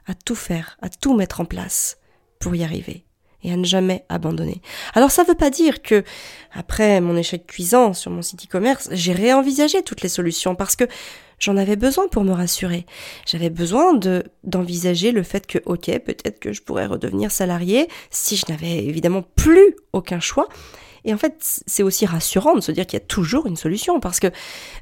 à 0.07 0.13
tout 0.13 0.35
faire, 0.35 0.77
à 0.81 0.89
tout 0.89 1.15
mettre 1.15 1.41
en 1.41 1.45
place 1.45 1.97
pour 2.39 2.55
y 2.55 2.63
arriver 2.63 3.05
et 3.43 3.51
à 3.51 3.57
ne 3.57 3.65
jamais 3.65 4.05
abandonner. 4.09 4.61
Alors 4.93 5.11
ça 5.11 5.23
ne 5.23 5.27
veut 5.27 5.35
pas 5.35 5.49
dire 5.49 5.81
que, 5.81 6.03
après 6.53 7.01
mon 7.01 7.17
échec 7.17 7.45
cuisant 7.45 7.93
sur 7.93 8.11
mon 8.11 8.21
site 8.21 8.45
e-commerce, 8.45 8.89
j'ai 8.91 9.13
réenvisagé 9.13 9.81
toutes 9.83 10.01
les 10.01 10.09
solutions 10.09 10.55
parce 10.55 10.75
que 10.75 10.85
j'en 11.39 11.57
avais 11.57 11.75
besoin 11.75 12.07
pour 12.07 12.23
me 12.23 12.31
rassurer. 12.31 12.85
J'avais 13.25 13.49
besoin 13.49 13.93
de 13.93 14.23
d'envisager 14.43 15.11
le 15.11 15.23
fait 15.23 15.45
que, 15.45 15.59
ok, 15.65 15.85
peut-être 15.99 16.39
que 16.39 16.53
je 16.53 16.61
pourrais 16.61 16.85
redevenir 16.85 17.31
salarié 17.31 17.87
si 18.11 18.37
je 18.37 18.45
n'avais 18.49 18.85
évidemment 18.85 19.23
plus 19.35 19.75
aucun 19.91 20.19
choix. 20.19 20.47
Et 21.05 21.13
en 21.13 21.17
fait, 21.17 21.35
c'est 21.65 21.83
aussi 21.83 22.05
rassurant 22.05 22.55
de 22.55 22.61
se 22.61 22.71
dire 22.71 22.85
qu'il 22.85 22.99
y 22.99 23.01
a 23.01 23.05
toujours 23.05 23.45
une 23.45 23.55
solution 23.55 23.99
parce 23.99 24.19
que 24.19 24.27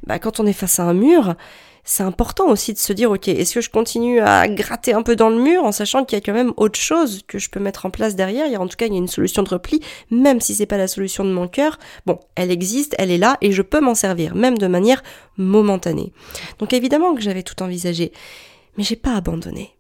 bah, 0.06 0.20
quand 0.20 0.40
on 0.40 0.46
est 0.46 0.54
face 0.54 0.80
à 0.80 0.84
un 0.84 0.94
mur, 0.94 1.36
c'est 1.84 2.04
important 2.04 2.48
aussi 2.50 2.74
de 2.74 2.78
se 2.78 2.94
dire, 2.94 3.10
ok, 3.10 3.28
est-ce 3.28 3.56
que 3.56 3.62
je 3.62 3.70
continue 3.70 4.20
à 4.20 4.48
gratter 4.48 4.94
un 4.94 5.01
peu 5.01 5.16
dans 5.16 5.30
le 5.30 5.42
mur 5.42 5.63
en 5.63 5.72
sachant 5.72 6.06
qu'il 6.06 6.18
y 6.18 6.22
a 6.22 6.24
quand 6.24 6.34
même 6.34 6.54
autre 6.58 6.80
chose 6.80 7.22
que 7.28 7.40
je 7.40 7.50
peux 7.50 7.60
mettre 7.60 7.86
en 7.86 7.90
place 7.90 8.16
derrière? 8.16 8.46
Il 8.46 8.58
en 8.58 8.68
tout 8.68 8.78
cas, 8.78 8.86
il 8.86 8.94
y 8.94 8.96
a 8.96 9.00
une 9.00 9.08
solution 9.08 9.42
de 9.42 9.50
repli, 9.50 9.82
même 10.12 10.42
si 10.42 10.54
c'est 10.54 10.68
pas 10.68 10.78
la 10.78 10.88
solution 10.88 11.24
de 11.24 11.32
mon 11.32 11.48
cœur. 11.48 11.80
Bon, 12.06 12.20
elle 12.36 12.51
existe, 12.51 12.96
elle 13.00 13.10
est 13.10 13.18
là 13.18 13.38
et 13.42 13.51
je 13.51 13.63
peux 13.63 13.82
m'en 13.82 13.96
servir, 13.96 14.36
même 14.36 14.58
de 14.58 14.68
manière 14.68 15.01
momentanée. 15.38 16.13
Donc 16.60 16.74
évidemment 16.74 17.16
que 17.16 17.22
j'avais 17.22 17.44
tout 17.44 17.62
envisagé, 17.63 18.12
mais 18.78 18.84
j'ai 18.84 18.96
pas 18.96 19.16
abandonné. 19.16 19.72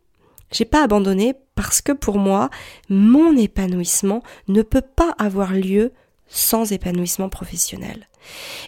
J'ai 0.51 0.65
pas 0.65 0.83
abandonné 0.83 1.35
parce 1.55 1.81
que 1.81 1.91
pour 1.91 2.17
moi, 2.17 2.49
mon 2.89 3.37
épanouissement 3.37 4.21
ne 4.47 4.63
peut 4.63 4.81
pas 4.81 5.15
avoir 5.17 5.53
lieu 5.53 5.93
sans 6.31 6.71
épanouissement 6.71 7.29
professionnel. 7.29 8.07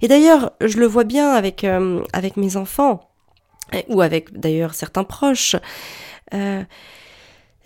Et 0.02 0.08
d'ailleurs, 0.08 0.52
je 0.62 0.78
le 0.78 0.86
vois 0.86 1.06
bien 1.06 1.32
avec, 1.32 1.64
euh, 1.64 2.04
avec 2.14 2.38
mes 2.38 2.58
enfants, 2.58 3.10
ou 3.88 4.02
avec 4.02 4.38
d'ailleurs 4.38 4.76
certains 4.76 5.04
proches. 5.04 5.56
Euh, 6.34 6.64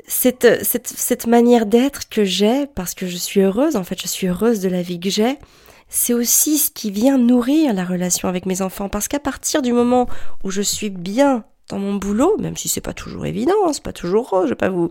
cette, 0.08 0.64
cette, 0.64 0.88
cette 0.88 1.28
manière 1.28 1.66
d'être 1.66 2.08
que 2.08 2.24
j'ai, 2.24 2.68
parce 2.68 2.94
que 2.94 3.08
je 3.08 3.18
suis 3.18 3.42
heureuse, 3.42 3.76
en 3.76 3.84
fait 3.84 4.00
je 4.02 4.08
suis 4.08 4.28
heureuse 4.28 4.62
de 4.62 4.70
la 4.70 4.82
vie 4.82 5.00
que 5.00 5.10
j'ai, 5.10 5.38
c'est 5.90 6.14
aussi 6.14 6.58
ce 6.58 6.70
qui 6.70 6.92
vient 6.92 7.18
nourrir 7.18 7.74
la 7.74 7.84
relation 7.84 8.30
avec 8.30 8.46
mes 8.46 8.62
enfants. 8.62 8.90
Parce 8.90 9.08
qu'à 9.08 9.20
partir 9.20 9.62
du 9.62 9.74
moment 9.74 10.08
où 10.44 10.52
je 10.52 10.62
suis 10.62 10.90
bien 10.90 11.46
dans 11.70 11.80
mon 11.80 11.96
boulot, 11.96 12.38
même 12.40 12.56
si 12.56 12.70
c'est 12.70 12.82
pas 12.82 12.94
toujours 12.94 13.26
évident, 13.26 13.74
c'est 13.74 13.84
pas 13.84 13.94
toujours 13.94 14.30
rose, 14.30 14.46
je 14.46 14.50
vais 14.50 14.56
pas 14.56 14.70
vous, 14.70 14.90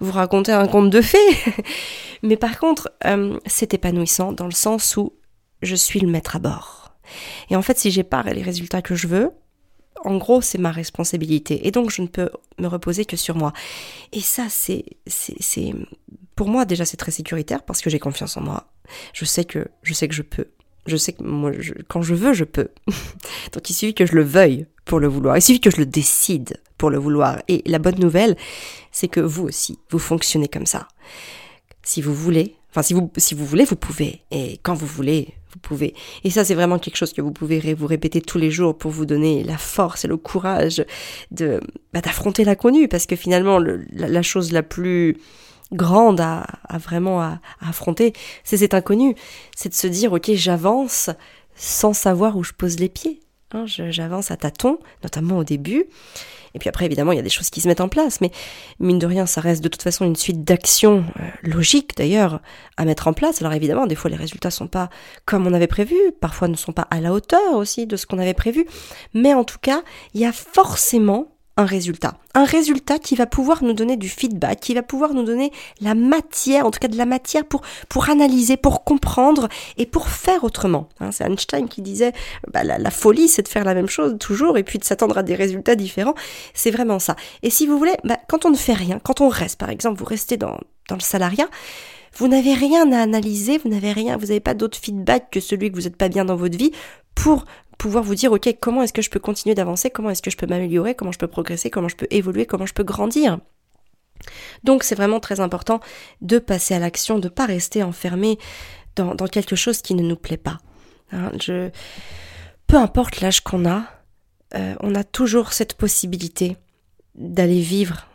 vous 0.00 0.12
raconter 0.12 0.52
un 0.52 0.66
conte 0.66 0.90
de 0.90 1.00
fées. 1.00 1.18
Mais 2.22 2.36
par 2.36 2.58
contre, 2.58 2.90
euh, 3.06 3.38
c'est 3.46 3.74
épanouissant 3.74 4.32
dans 4.32 4.46
le 4.46 4.52
sens 4.52 4.96
où 4.96 5.12
je 5.62 5.74
suis 5.74 6.00
le 6.00 6.08
maître 6.08 6.36
à 6.36 6.38
bord. 6.38 6.92
Et 7.50 7.56
en 7.56 7.62
fait, 7.62 7.78
si 7.78 7.90
j'ai 7.90 8.02
pas 8.02 8.22
les 8.22 8.42
résultats 8.42 8.82
que 8.82 8.94
je 8.94 9.06
veux, 9.06 9.30
en 10.04 10.16
gros, 10.16 10.40
c'est 10.40 10.58
ma 10.58 10.70
responsabilité. 10.70 11.66
Et 11.66 11.70
donc, 11.70 11.90
je 11.90 12.02
ne 12.02 12.06
peux 12.06 12.30
me 12.58 12.66
reposer 12.66 13.04
que 13.04 13.16
sur 13.16 13.36
moi. 13.36 13.52
Et 14.12 14.20
ça, 14.20 14.46
c'est, 14.48 14.84
c'est, 15.06 15.72
pour 16.36 16.48
moi, 16.48 16.64
déjà, 16.64 16.84
c'est 16.84 16.96
très 16.96 17.10
sécuritaire 17.10 17.62
parce 17.62 17.80
que 17.80 17.90
j'ai 17.90 17.98
confiance 17.98 18.36
en 18.36 18.42
moi. 18.42 18.70
Je 19.12 19.24
sais 19.24 19.44
que, 19.44 19.68
je 19.82 19.94
sais 19.94 20.08
que 20.08 20.14
je 20.14 20.22
peux. 20.22 20.48
Je 20.88 20.96
sais 20.96 21.12
que 21.12 21.22
moi, 21.22 21.52
quand 21.88 22.02
je 22.02 22.14
veux, 22.14 22.32
je 22.32 22.44
peux. 22.44 22.68
donc, 23.52 23.68
il 23.70 23.74
suffit 23.74 23.94
que 23.94 24.06
je 24.06 24.14
le 24.14 24.22
veuille 24.22 24.66
pour 24.84 25.00
le 25.00 25.06
vouloir. 25.06 25.36
Il 25.36 25.42
suffit 25.42 25.60
que 25.60 25.70
je 25.70 25.76
le 25.76 25.86
décide 25.86 26.60
pour 26.78 26.90
le 26.90 26.98
vouloir. 26.98 27.42
Et 27.48 27.62
la 27.66 27.78
bonne 27.78 27.98
nouvelle, 27.98 28.36
c'est 28.90 29.08
que 29.08 29.20
vous 29.20 29.44
aussi, 29.44 29.78
vous 29.90 29.98
fonctionnez 29.98 30.48
comme 30.48 30.66
ça. 30.66 30.88
Si 31.82 32.00
vous 32.02 32.14
voulez, 32.14 32.56
enfin, 32.70 32.82
si 32.82 32.94
vous, 32.94 33.10
si 33.16 33.34
vous 33.34 33.44
voulez, 33.44 33.64
vous 33.64 33.76
pouvez. 33.76 34.22
Et 34.30 34.58
quand 34.62 34.74
vous 34.74 34.86
voulez, 34.86 35.34
vous 35.52 35.58
pouvez. 35.60 35.94
Et 36.24 36.30
ça, 36.30 36.44
c'est 36.44 36.54
vraiment 36.54 36.78
quelque 36.78 36.96
chose 36.96 37.12
que 37.12 37.22
vous 37.22 37.32
pouvez 37.32 37.74
vous 37.74 37.86
répéter 37.86 38.20
tous 38.20 38.38
les 38.38 38.50
jours 38.50 38.76
pour 38.76 38.90
vous 38.90 39.06
donner 39.06 39.42
la 39.44 39.56
force 39.56 40.04
et 40.04 40.08
le 40.08 40.16
courage 40.16 40.84
bah, 41.30 42.00
d'affronter 42.00 42.44
l'inconnu, 42.44 42.88
parce 42.88 43.06
que 43.06 43.16
finalement, 43.16 43.58
la, 43.58 44.22
chose 44.22 44.52
la 44.52 44.62
plus 44.62 45.16
grande 45.72 46.20
à, 46.20 46.46
vraiment 46.78 47.20
à, 47.20 47.40
affronter, 47.60 48.12
c'est 48.44 48.58
cet 48.58 48.74
inconnu. 48.74 49.14
C'est 49.56 49.68
de 49.68 49.74
se 49.74 49.86
dire, 49.86 50.12
ok, 50.12 50.30
j'avance 50.34 51.10
sans 51.54 51.92
savoir 51.92 52.36
où 52.36 52.44
je 52.44 52.52
pose 52.52 52.78
les 52.78 52.88
pieds. 52.88 53.20
Hein, 53.52 53.64
j'avance 53.66 54.30
à 54.30 54.36
tâtons, 54.36 54.78
notamment 55.02 55.38
au 55.38 55.44
début. 55.44 55.86
Et 56.54 56.58
puis 56.58 56.68
après, 56.68 56.86
évidemment, 56.86 57.12
il 57.12 57.16
y 57.16 57.20
a 57.20 57.22
des 57.22 57.30
choses 57.30 57.50
qui 57.50 57.60
se 57.60 57.68
mettent 57.68 57.80
en 57.80 57.88
place, 57.88 58.20
mais 58.20 58.30
mine 58.78 58.98
de 58.98 59.06
rien, 59.06 59.26
ça 59.26 59.40
reste 59.40 59.62
de 59.62 59.68
toute 59.68 59.82
façon 59.82 60.04
une 60.04 60.16
suite 60.16 60.44
d'actions 60.44 61.04
euh, 61.18 61.22
logiques 61.42 61.96
d'ailleurs 61.96 62.40
à 62.76 62.84
mettre 62.84 63.06
en 63.08 63.12
place. 63.12 63.40
Alors 63.40 63.52
évidemment, 63.52 63.86
des 63.86 63.94
fois, 63.94 64.10
les 64.10 64.16
résultats 64.16 64.50
sont 64.50 64.66
pas 64.66 64.90
comme 65.24 65.46
on 65.46 65.52
avait 65.52 65.66
prévu, 65.66 65.96
parfois 66.20 66.48
ne 66.48 66.56
sont 66.56 66.72
pas 66.72 66.88
à 66.90 67.00
la 67.00 67.12
hauteur 67.12 67.54
aussi 67.54 67.86
de 67.86 67.96
ce 67.96 68.06
qu'on 68.06 68.18
avait 68.18 68.34
prévu, 68.34 68.66
mais 69.14 69.34
en 69.34 69.44
tout 69.44 69.58
cas, 69.60 69.82
il 70.14 70.20
y 70.20 70.26
a 70.26 70.32
forcément 70.32 71.37
un 71.58 71.64
résultat. 71.64 72.14
Un 72.34 72.44
résultat 72.44 73.00
qui 73.00 73.16
va 73.16 73.26
pouvoir 73.26 73.64
nous 73.64 73.72
donner 73.72 73.96
du 73.96 74.08
feedback, 74.08 74.60
qui 74.60 74.74
va 74.74 74.82
pouvoir 74.82 75.12
nous 75.12 75.24
donner 75.24 75.52
la 75.80 75.94
matière, 75.94 76.64
en 76.64 76.70
tout 76.70 76.78
cas 76.78 76.86
de 76.86 76.96
la 76.96 77.04
matière 77.04 77.44
pour, 77.44 77.62
pour 77.88 78.08
analyser, 78.08 78.56
pour 78.56 78.84
comprendre 78.84 79.48
et 79.76 79.84
pour 79.84 80.08
faire 80.08 80.44
autrement. 80.44 80.88
Hein, 81.00 81.10
c'est 81.10 81.24
Einstein 81.24 81.68
qui 81.68 81.82
disait 81.82 82.12
bah, 82.52 82.62
la, 82.62 82.90
folie, 82.90 83.26
c'est 83.26 83.42
de 83.42 83.48
faire 83.48 83.64
la 83.64 83.74
même 83.74 83.88
chose 83.88 84.16
toujours 84.20 84.56
et 84.56 84.62
puis 84.62 84.78
de 84.78 84.84
s'attendre 84.84 85.18
à 85.18 85.24
des 85.24 85.34
résultats 85.34 85.74
différents. 85.74 86.14
C'est 86.54 86.70
vraiment 86.70 87.00
ça. 87.00 87.16
Et 87.42 87.50
si 87.50 87.66
vous 87.66 87.76
voulez, 87.76 87.96
bah, 88.04 88.18
quand 88.28 88.46
on 88.46 88.50
ne 88.50 88.56
fait 88.56 88.72
rien, 88.72 89.00
quand 89.02 89.20
on 89.20 89.28
reste, 89.28 89.58
par 89.58 89.70
exemple, 89.70 89.98
vous 89.98 90.04
restez 90.04 90.36
dans, 90.36 90.60
dans 90.88 90.94
le 90.94 91.00
salariat, 91.00 91.48
vous 92.16 92.28
n'avez 92.28 92.54
rien 92.54 92.92
à 92.92 93.00
analyser, 93.00 93.58
vous 93.58 93.68
n'avez 93.68 93.90
rien, 93.90 94.16
vous 94.16 94.26
n'avez 94.26 94.40
pas 94.40 94.54
d'autre 94.54 94.78
feedback 94.78 95.30
que 95.32 95.40
celui 95.40 95.72
que 95.72 95.76
vous 95.76 95.82
n'êtes 95.82 95.96
pas 95.96 96.08
bien 96.08 96.24
dans 96.24 96.36
votre 96.36 96.56
vie 96.56 96.70
pour 97.16 97.46
pouvoir 97.78 98.02
vous 98.02 98.16
dire, 98.16 98.32
ok, 98.32 98.56
comment 98.60 98.82
est-ce 98.82 98.92
que 98.92 99.02
je 99.02 99.10
peux 99.10 99.20
continuer 99.20 99.54
d'avancer, 99.54 99.88
comment 99.88 100.10
est-ce 100.10 100.22
que 100.22 100.30
je 100.30 100.36
peux 100.36 100.46
m'améliorer, 100.46 100.94
comment 100.94 101.12
je 101.12 101.18
peux 101.18 101.28
progresser, 101.28 101.70
comment 101.70 101.88
je 101.88 101.96
peux 101.96 102.08
évoluer, 102.10 102.44
comment 102.44 102.66
je 102.66 102.74
peux 102.74 102.82
grandir. 102.82 103.38
Donc 104.64 104.82
c'est 104.82 104.96
vraiment 104.96 105.20
très 105.20 105.38
important 105.38 105.80
de 106.20 106.38
passer 106.38 106.74
à 106.74 106.80
l'action, 106.80 107.20
de 107.20 107.28
ne 107.28 107.32
pas 107.32 107.46
rester 107.46 107.84
enfermé 107.84 108.38
dans, 108.96 109.14
quelque 109.28 109.54
chose 109.54 109.80
qui 109.80 109.94
ne 109.94 110.02
nous 110.02 110.16
plaît 110.16 110.36
pas. 110.36 110.58
Hein, 111.12 111.30
je, 111.40 111.70
peu 112.66 112.76
importe 112.76 113.20
l'âge 113.20 113.42
qu'on 113.42 113.64
a, 113.64 113.84
euh, 114.56 114.74
on 114.80 114.96
a 114.96 115.04
toujours 115.04 115.52
cette 115.52 115.74
possibilité 115.74 116.56
d'aller 117.14 117.60
vivre 117.60 118.07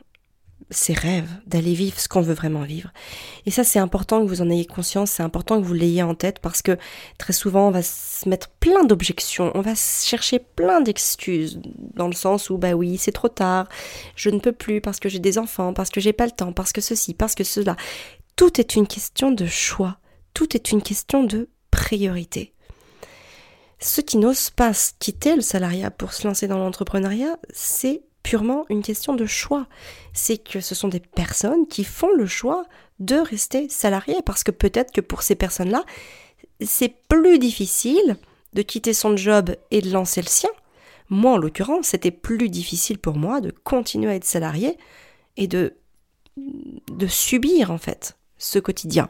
ses 0.69 0.93
rêves, 0.93 1.29
d'aller 1.45 1.73
vivre 1.73 1.99
ce 1.99 2.07
qu'on 2.07 2.21
veut 2.21 2.33
vraiment 2.33 2.63
vivre. 2.63 2.91
Et 3.45 3.51
ça, 3.51 3.63
c'est 3.63 3.79
important 3.79 4.21
que 4.21 4.27
vous 4.27 4.41
en 4.41 4.49
ayez 4.49 4.65
conscience, 4.65 5.11
c'est 5.11 5.23
important 5.23 5.59
que 5.61 5.65
vous 5.65 5.73
l'ayez 5.73 6.03
en 6.03 6.15
tête 6.15 6.39
parce 6.39 6.61
que 6.61 6.77
très 7.17 7.33
souvent, 7.33 7.67
on 7.67 7.71
va 7.71 7.81
se 7.81 8.27
mettre 8.27 8.49
plein 8.59 8.83
d'objections, 8.83 9.51
on 9.55 9.61
va 9.61 9.75
chercher 9.75 10.39
plein 10.39 10.81
d'excuses 10.81 11.59
dans 11.93 12.07
le 12.07 12.13
sens 12.13 12.49
où, 12.49 12.57
bah 12.57 12.73
oui, 12.73 12.97
c'est 12.97 13.11
trop 13.11 13.29
tard, 13.29 13.67
je 14.15 14.29
ne 14.29 14.39
peux 14.39 14.51
plus 14.51 14.81
parce 14.81 14.99
que 14.99 15.09
j'ai 15.09 15.19
des 15.19 15.37
enfants, 15.37 15.73
parce 15.73 15.89
que 15.89 16.01
j'ai 16.01 16.13
pas 16.13 16.25
le 16.25 16.31
temps, 16.31 16.53
parce 16.53 16.71
que 16.73 16.81
ceci, 16.81 17.13
parce 17.13 17.35
que 17.35 17.43
cela. 17.43 17.75
Tout 18.35 18.59
est 18.59 18.75
une 18.75 18.87
question 18.87 19.31
de 19.31 19.45
choix, 19.45 19.97
tout 20.33 20.55
est 20.55 20.71
une 20.71 20.81
question 20.81 21.23
de 21.23 21.49
priorité. 21.69 22.53
Ceux 23.79 24.01
qui 24.01 24.17
n'osent 24.17 24.49
pas 24.49 24.71
quitter 24.99 25.35
le 25.35 25.41
salariat 25.41 25.91
pour 25.91 26.13
se 26.13 26.25
lancer 26.25 26.47
dans 26.47 26.57
l'entrepreneuriat, 26.57 27.37
c'est 27.51 28.01
purement 28.23 28.65
une 28.69 28.81
question 28.81 29.13
de 29.13 29.25
choix. 29.25 29.67
C'est 30.13 30.37
que 30.37 30.61
ce 30.61 30.75
sont 30.75 30.87
des 30.87 30.99
personnes 30.99 31.67
qui 31.67 31.83
font 31.83 32.11
le 32.15 32.25
choix 32.25 32.65
de 32.99 33.15
rester 33.15 33.69
salariées 33.69 34.21
parce 34.25 34.43
que 34.43 34.51
peut-être 34.51 34.91
que 34.91 35.01
pour 35.01 35.21
ces 35.21 35.35
personnes-là, 35.35 35.83
c'est 36.61 36.95
plus 37.07 37.39
difficile 37.39 38.17
de 38.53 38.61
quitter 38.61 38.93
son 38.93 39.17
job 39.17 39.55
et 39.71 39.81
de 39.81 39.91
lancer 39.91 40.21
le 40.21 40.27
sien. 40.27 40.49
Moi, 41.09 41.33
en 41.33 41.37
l'occurrence, 41.37 41.87
c'était 41.87 42.11
plus 42.11 42.49
difficile 42.49 42.97
pour 42.97 43.15
moi 43.15 43.41
de 43.41 43.51
continuer 43.51 44.11
à 44.11 44.15
être 44.15 44.25
salarié 44.25 44.77
et 45.37 45.47
de, 45.47 45.75
de 46.37 47.07
subir, 47.07 47.71
en 47.71 47.77
fait, 47.77 48.17
ce 48.37 48.59
quotidien. 48.59 49.09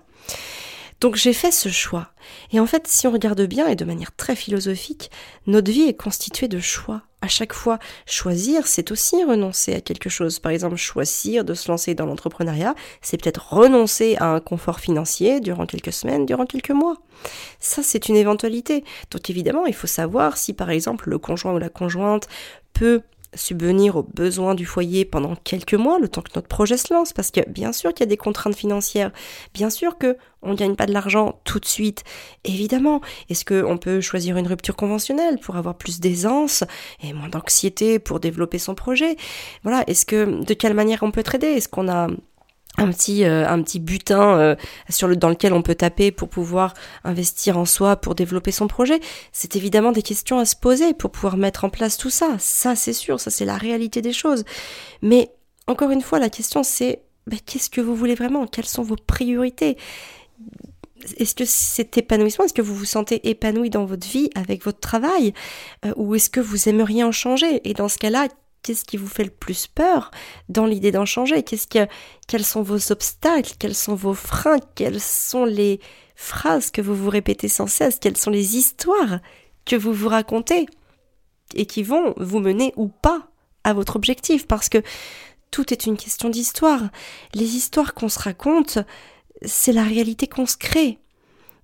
Donc 1.03 1.17
j'ai 1.17 1.33
fait 1.33 1.51
ce 1.51 1.67
choix. 1.67 2.11
Et 2.51 2.61
en 2.61 2.65
fait, 2.65 2.87
si 2.87 3.07
on 3.07 3.11
regarde 3.11 3.41
bien 3.41 3.67
et 3.67 3.75
de 3.75 3.83
manière 3.83 4.15
très 4.15 4.37
philosophique, 4.37 5.11
notre 5.47 5.69
vie 5.69 5.81
est 5.81 5.97
constituée 5.97 6.47
de 6.47 6.61
choix. 6.61 7.01
À 7.23 7.29
chaque 7.29 7.53
fois, 7.53 7.79
choisir, 8.05 8.67
c'est 8.67 8.91
aussi 8.91 9.23
renoncer 9.23 9.73
à 9.73 9.79
quelque 9.79 10.09
chose. 10.09 10.39
Par 10.39 10.51
exemple, 10.51 10.75
choisir 10.75 11.45
de 11.45 11.53
se 11.53 11.71
lancer 11.71 11.95
dans 11.95 12.05
l'entrepreneuriat, 12.05 12.75
c'est 13.01 13.15
peut-être 13.15 13.53
renoncer 13.53 14.17
à 14.17 14.25
un 14.25 14.41
confort 14.41 14.81
financier 14.81 15.39
durant 15.39 15.65
quelques 15.65 15.93
semaines, 15.93 16.25
durant 16.25 16.45
quelques 16.45 16.71
mois. 16.71 16.97
Ça, 17.61 17.81
c'est 17.81 18.09
une 18.09 18.17
éventualité. 18.17 18.83
Donc 19.09 19.29
évidemment, 19.29 19.65
il 19.65 19.73
faut 19.73 19.87
savoir 19.87 20.35
si 20.35 20.51
par 20.51 20.69
exemple 20.69 21.09
le 21.09 21.17
conjoint 21.17 21.53
ou 21.53 21.59
la 21.59 21.69
conjointe 21.69 22.27
peut 22.73 23.03
subvenir 23.35 23.95
aux 23.95 24.03
besoins 24.03 24.55
du 24.55 24.65
foyer 24.65 25.05
pendant 25.05 25.35
quelques 25.35 25.73
mois, 25.73 25.99
le 25.99 26.07
temps 26.07 26.21
que 26.21 26.31
notre 26.35 26.47
projet 26.47 26.77
se 26.77 26.93
lance, 26.93 27.13
parce 27.13 27.31
que 27.31 27.47
bien 27.49 27.73
sûr 27.73 27.93
qu'il 27.93 28.01
y 28.01 28.07
a 28.07 28.09
des 28.09 28.17
contraintes 28.17 28.55
financières, 28.55 29.11
bien 29.53 29.69
sûr 29.69 29.97
que 29.97 30.17
on 30.41 30.51
ne 30.51 30.55
gagne 30.55 30.75
pas 30.75 30.85
de 30.85 30.91
l'argent 30.91 31.39
tout 31.45 31.59
de 31.59 31.65
suite, 31.65 32.03
évidemment. 32.43 33.01
Est-ce 33.29 33.45
qu'on 33.45 33.77
peut 33.77 34.01
choisir 34.01 34.37
une 34.37 34.47
rupture 34.47 34.75
conventionnelle 34.75 35.39
pour 35.39 35.55
avoir 35.55 35.75
plus 35.75 35.99
d'aisance 35.99 36.63
et 37.01 37.13
moins 37.13 37.29
d'anxiété 37.29 37.97
pour 37.97 38.19
développer 38.19 38.59
son 38.59 38.75
projet? 38.75 39.15
Voilà, 39.63 39.83
est-ce 39.87 40.05
que 40.05 40.43
de 40.43 40.53
quelle 40.53 40.73
manière 40.73 41.03
on 41.03 41.11
peut 41.11 41.23
trader 41.23 41.47
Est-ce 41.47 41.69
qu'on 41.69 41.87
a 41.87 42.07
un 42.77 42.89
petit 42.89 43.23
euh, 43.23 43.47
un 43.47 43.61
petit 43.61 43.79
butin 43.79 44.37
euh, 44.37 44.55
sur 44.89 45.07
le 45.07 45.15
dans 45.15 45.29
lequel 45.29 45.53
on 45.53 45.61
peut 45.61 45.75
taper 45.75 46.11
pour 46.11 46.29
pouvoir 46.29 46.73
investir 47.03 47.57
en 47.57 47.65
soi 47.65 47.95
pour 47.95 48.15
développer 48.15 48.51
son 48.51 48.67
projet. 48.67 48.99
C'est 49.31 49.55
évidemment 49.55 49.91
des 49.91 50.01
questions 50.01 50.39
à 50.39 50.45
se 50.45 50.55
poser 50.55 50.93
pour 50.93 51.11
pouvoir 51.11 51.37
mettre 51.37 51.65
en 51.65 51.69
place 51.69 51.97
tout 51.97 52.09
ça. 52.09 52.35
Ça 52.39 52.75
c'est 52.75 52.93
sûr 52.93 53.19
ça 53.19 53.29
c'est 53.29 53.45
la 53.45 53.57
réalité 53.57 54.01
des 54.01 54.13
choses. 54.13 54.43
Mais 55.01 55.31
encore 55.67 55.91
une 55.91 56.01
fois 56.01 56.19
la 56.19 56.29
question 56.29 56.63
c'est 56.63 57.03
ben, 57.27 57.39
qu'est-ce 57.45 57.69
que 57.69 57.81
vous 57.81 57.95
voulez 57.95 58.15
vraiment? 58.15 58.47
Quelles 58.47 58.65
sont 58.65 58.83
vos 58.83 58.95
priorités? 58.95 59.77
Est-ce 61.17 61.35
que 61.35 61.45
cet 61.45 61.97
épanouissement, 61.97 62.45
est-ce 62.45 62.53
que 62.53 62.61
vous 62.61 62.75
vous 62.75 62.85
sentez 62.85 63.29
épanoui 63.29 63.69
dans 63.69 63.85
votre 63.85 64.07
vie 64.07 64.29
avec 64.35 64.63
votre 64.63 64.79
travail 64.79 65.33
euh, 65.85 65.93
ou 65.95 66.15
est-ce 66.15 66.29
que 66.29 66.39
vous 66.39 66.69
aimeriez 66.69 67.03
en 67.03 67.11
changer? 67.11 67.61
Et 67.69 67.73
dans 67.73 67.89
ce 67.89 67.97
cas-là, 67.97 68.27
qu'est-ce 68.63 68.85
qui 68.85 68.97
vous 68.97 69.07
fait 69.07 69.25
le 69.25 69.29
plus 69.29 69.67
peur 69.67 70.09
dans 70.49 70.65
l'idée 70.65 70.91
d'en 70.91 71.05
changer? 71.05 71.43
Qu'est-ce 71.43 71.67
que, 71.67 71.87
Quels 72.27 72.45
sont 72.45 72.63
vos 72.63 72.91
obstacles? 72.91 73.53
Quels 73.59 73.75
sont 73.75 73.95
vos 73.95 74.13
freins? 74.13 74.59
Quelles 74.75 75.01
sont 75.01 75.45
les 75.45 75.79
phrases 76.15 76.71
que 76.71 76.81
vous 76.81 76.95
vous 76.95 77.09
répétez 77.09 77.49
sans 77.49 77.67
cesse? 77.67 77.99
Quelles 77.99 78.17
sont 78.17 78.31
les 78.31 78.57
histoires 78.57 79.19
que 79.65 79.75
vous 79.75 79.93
vous 79.93 80.09
racontez 80.09 80.65
et 81.53 81.65
qui 81.65 81.83
vont 81.83 82.13
vous 82.17 82.39
mener 82.39 82.73
ou 82.75 82.87
pas 82.87 83.27
à 83.63 83.73
votre 83.73 83.95
objectif? 83.97 84.47
Parce 84.47 84.69
que 84.69 84.81
tout 85.51 85.71
est 85.71 85.85
une 85.85 85.97
question 85.97 86.29
d'histoire. 86.29 86.81
Les 87.33 87.55
histoires 87.55 87.93
qu'on 87.93 88.09
se 88.09 88.19
raconte, 88.19 88.79
c'est 89.43 89.73
la 89.73 89.83
réalité 89.83 90.27
qu'on 90.27 90.47
se 90.47 90.57
crée. 90.57 90.97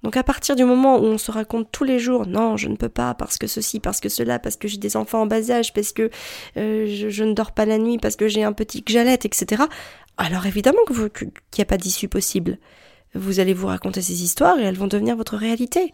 Donc 0.04 0.16
à 0.18 0.24
partir 0.24 0.56
du 0.56 0.64
moment 0.64 0.98
où 0.98 1.04
on 1.04 1.18
se 1.18 1.32
raconte 1.32 1.72
tous 1.72 1.84
les 1.84 2.00
jours, 2.00 2.26
non, 2.26 2.58
je 2.58 2.68
ne 2.68 2.76
peux 2.76 2.90
pas 2.90 3.14
parce 3.14 3.38
que 3.38 3.48
ceci, 3.48 3.80
parce 3.80 4.00
que 4.00 4.10
cela, 4.10 4.40
parce 4.40 4.56
que 4.56 4.68
j'ai 4.68 4.78
des 4.78 4.96
enfants 4.96 5.22
en 5.22 5.26
bas 5.26 5.52
âge, 5.52 5.74
parce 5.74 5.92
que 5.92 6.10
euh, 6.58 6.86
je, 6.88 7.24
ne 7.24 7.34
dors 7.34 7.52
pas 7.52 7.66
la 7.66 7.78
nuit, 7.78 7.98
parce 7.98 8.16
que 8.16 8.28
j'ai 8.28 8.44
un 8.44 8.54
petit 8.54 8.84
jalette, 8.88 9.26
etc. 9.26 9.64
Alors 10.18 10.46
évidemment 10.46 10.80
qu'il 10.88 11.32
n'y 11.58 11.62
a 11.62 11.66
pas 11.66 11.78
d'issue 11.78 12.08
possible. 12.08 12.58
Vous 13.16 13.40
allez 13.40 13.54
vous 13.54 13.68
raconter 13.68 14.02
ces 14.02 14.24
histoires 14.24 14.60
et 14.60 14.64
elles 14.64 14.78
vont 14.78 14.88
devenir 14.88 15.16
votre 15.16 15.36
réalité. 15.36 15.94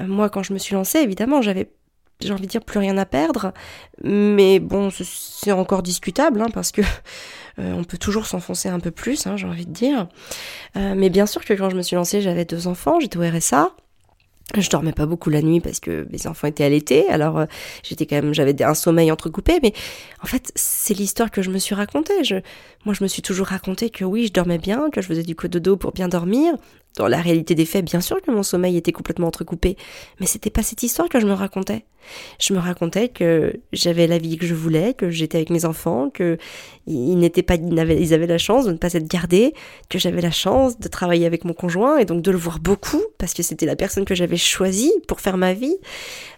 Euh, 0.00 0.06
moi, 0.06 0.30
quand 0.30 0.42
je 0.42 0.52
me 0.52 0.58
suis 0.58 0.74
lancée, 0.74 0.98
évidemment, 0.98 1.42
j'avais 1.42 1.70
j'ai 2.20 2.32
envie 2.32 2.46
de 2.46 2.50
dire 2.50 2.64
plus 2.64 2.78
rien 2.78 2.96
à 2.96 3.04
perdre, 3.04 3.52
mais 4.02 4.58
bon, 4.58 4.90
c'est 4.90 5.52
encore 5.52 5.82
discutable, 5.82 6.40
hein, 6.40 6.48
parce 6.52 6.72
que 6.72 6.80
euh, 7.58 7.74
on 7.74 7.84
peut 7.84 7.98
toujours 7.98 8.26
s'enfoncer 8.26 8.68
un 8.68 8.80
peu 8.80 8.90
plus, 8.90 9.26
hein, 9.26 9.36
j'ai 9.36 9.46
envie 9.46 9.66
de 9.66 9.72
dire. 9.72 10.08
Euh, 10.76 10.94
mais 10.96 11.10
bien 11.10 11.26
sûr 11.26 11.44
que 11.44 11.52
quand 11.54 11.70
je 11.70 11.76
me 11.76 11.82
suis 11.82 11.96
lancée, 11.96 12.22
j'avais 12.22 12.44
deux 12.44 12.68
enfants, 12.68 13.00
j'étais 13.00 13.18
au 13.18 13.22
RSA. 13.22 13.70
Je 14.56 14.70
dormais 14.70 14.92
pas 14.92 15.06
beaucoup 15.06 15.28
la 15.28 15.42
nuit 15.42 15.60
parce 15.60 15.80
que 15.80 16.06
mes 16.12 16.28
enfants 16.28 16.46
étaient 16.46 16.62
allaités, 16.62 17.08
alors 17.08 17.36
euh, 17.38 17.46
j'étais 17.82 18.06
quand 18.06 18.14
même, 18.16 18.32
j'avais 18.32 18.62
un 18.62 18.74
sommeil 18.74 19.10
entrecoupé, 19.10 19.58
mais 19.60 19.72
en 20.22 20.26
fait, 20.26 20.52
c'est 20.54 20.94
l'histoire 20.94 21.32
que 21.32 21.42
je 21.42 21.50
me 21.50 21.58
suis 21.58 21.74
racontée. 21.74 22.14
Moi, 22.86 22.94
je 22.94 23.02
me 23.02 23.08
suis 23.08 23.20
toujours 23.20 23.48
raconté 23.48 23.90
que 23.90 24.04
oui, 24.04 24.28
je 24.28 24.32
dormais 24.32 24.58
bien, 24.58 24.90
que 24.90 25.02
je 25.02 25.08
faisais 25.08 25.24
du 25.24 25.34
cododo 25.34 25.76
pour 25.76 25.92
bien 25.92 26.06
dormir, 26.06 26.54
dans 26.96 27.08
la 27.08 27.20
réalité 27.20 27.54
des 27.54 27.66
faits, 27.66 27.84
bien 27.84 28.00
sûr 28.00 28.20
que 28.22 28.30
mon 28.30 28.42
sommeil 28.42 28.76
était 28.76 28.92
complètement 28.92 29.26
entrecoupé, 29.26 29.76
mais 30.18 30.26
c'était 30.26 30.50
pas 30.50 30.62
cette 30.62 30.82
histoire 30.82 31.08
que 31.08 31.20
je 31.20 31.26
me 31.26 31.32
racontais. 31.32 31.84
Je 32.40 32.54
me 32.54 32.58
racontais 32.58 33.08
que 33.08 33.54
j'avais 33.72 34.06
la 34.06 34.18
vie 34.18 34.36
que 34.36 34.46
je 34.46 34.54
voulais, 34.54 34.94
que 34.94 35.10
j'étais 35.10 35.38
avec 35.38 35.50
mes 35.50 35.64
enfants, 35.64 36.08
que 36.08 36.38
ils 36.86 37.18
n'étaient 37.18 37.42
pas, 37.42 37.56
ils 37.56 38.14
avaient, 38.14 38.26
la 38.28 38.38
chance 38.38 38.64
de 38.64 38.72
ne 38.72 38.76
pas 38.76 38.92
être 38.92 39.08
gardés, 39.08 39.54
que 39.88 39.98
j'avais 39.98 40.20
la 40.20 40.30
chance 40.30 40.78
de 40.78 40.86
travailler 40.86 41.26
avec 41.26 41.44
mon 41.44 41.52
conjoint 41.52 41.98
et 41.98 42.04
donc 42.04 42.22
de 42.22 42.30
le 42.30 42.38
voir 42.38 42.60
beaucoup 42.60 43.02
parce 43.18 43.34
que 43.34 43.42
c'était 43.42 43.66
la 43.66 43.74
personne 43.74 44.04
que 44.04 44.14
j'avais 44.14 44.36
choisie 44.36 44.92
pour 45.08 45.20
faire 45.20 45.36
ma 45.36 45.52
vie. 45.52 45.76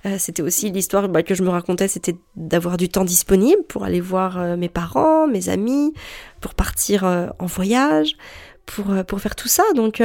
Euh, 0.06 0.16
c'était 0.18 0.42
aussi 0.42 0.70
l'histoire 0.70 1.08
bah, 1.10 1.22
que 1.22 1.34
je 1.34 1.42
me 1.42 1.50
racontais, 1.50 1.86
c'était 1.86 2.16
d'avoir 2.34 2.78
du 2.78 2.88
temps 2.88 3.04
disponible 3.04 3.62
pour 3.68 3.84
aller 3.84 4.00
voir 4.00 4.38
euh, 4.38 4.56
mes 4.56 4.70
parents, 4.70 5.26
mes 5.26 5.50
amis, 5.50 5.92
pour 6.40 6.54
partir 6.54 7.04
euh, 7.04 7.26
en 7.38 7.46
voyage, 7.46 8.16
pour 8.66 8.86
pour 9.06 9.20
faire 9.20 9.36
tout 9.36 9.48
ça. 9.48 9.64
Donc 9.74 10.02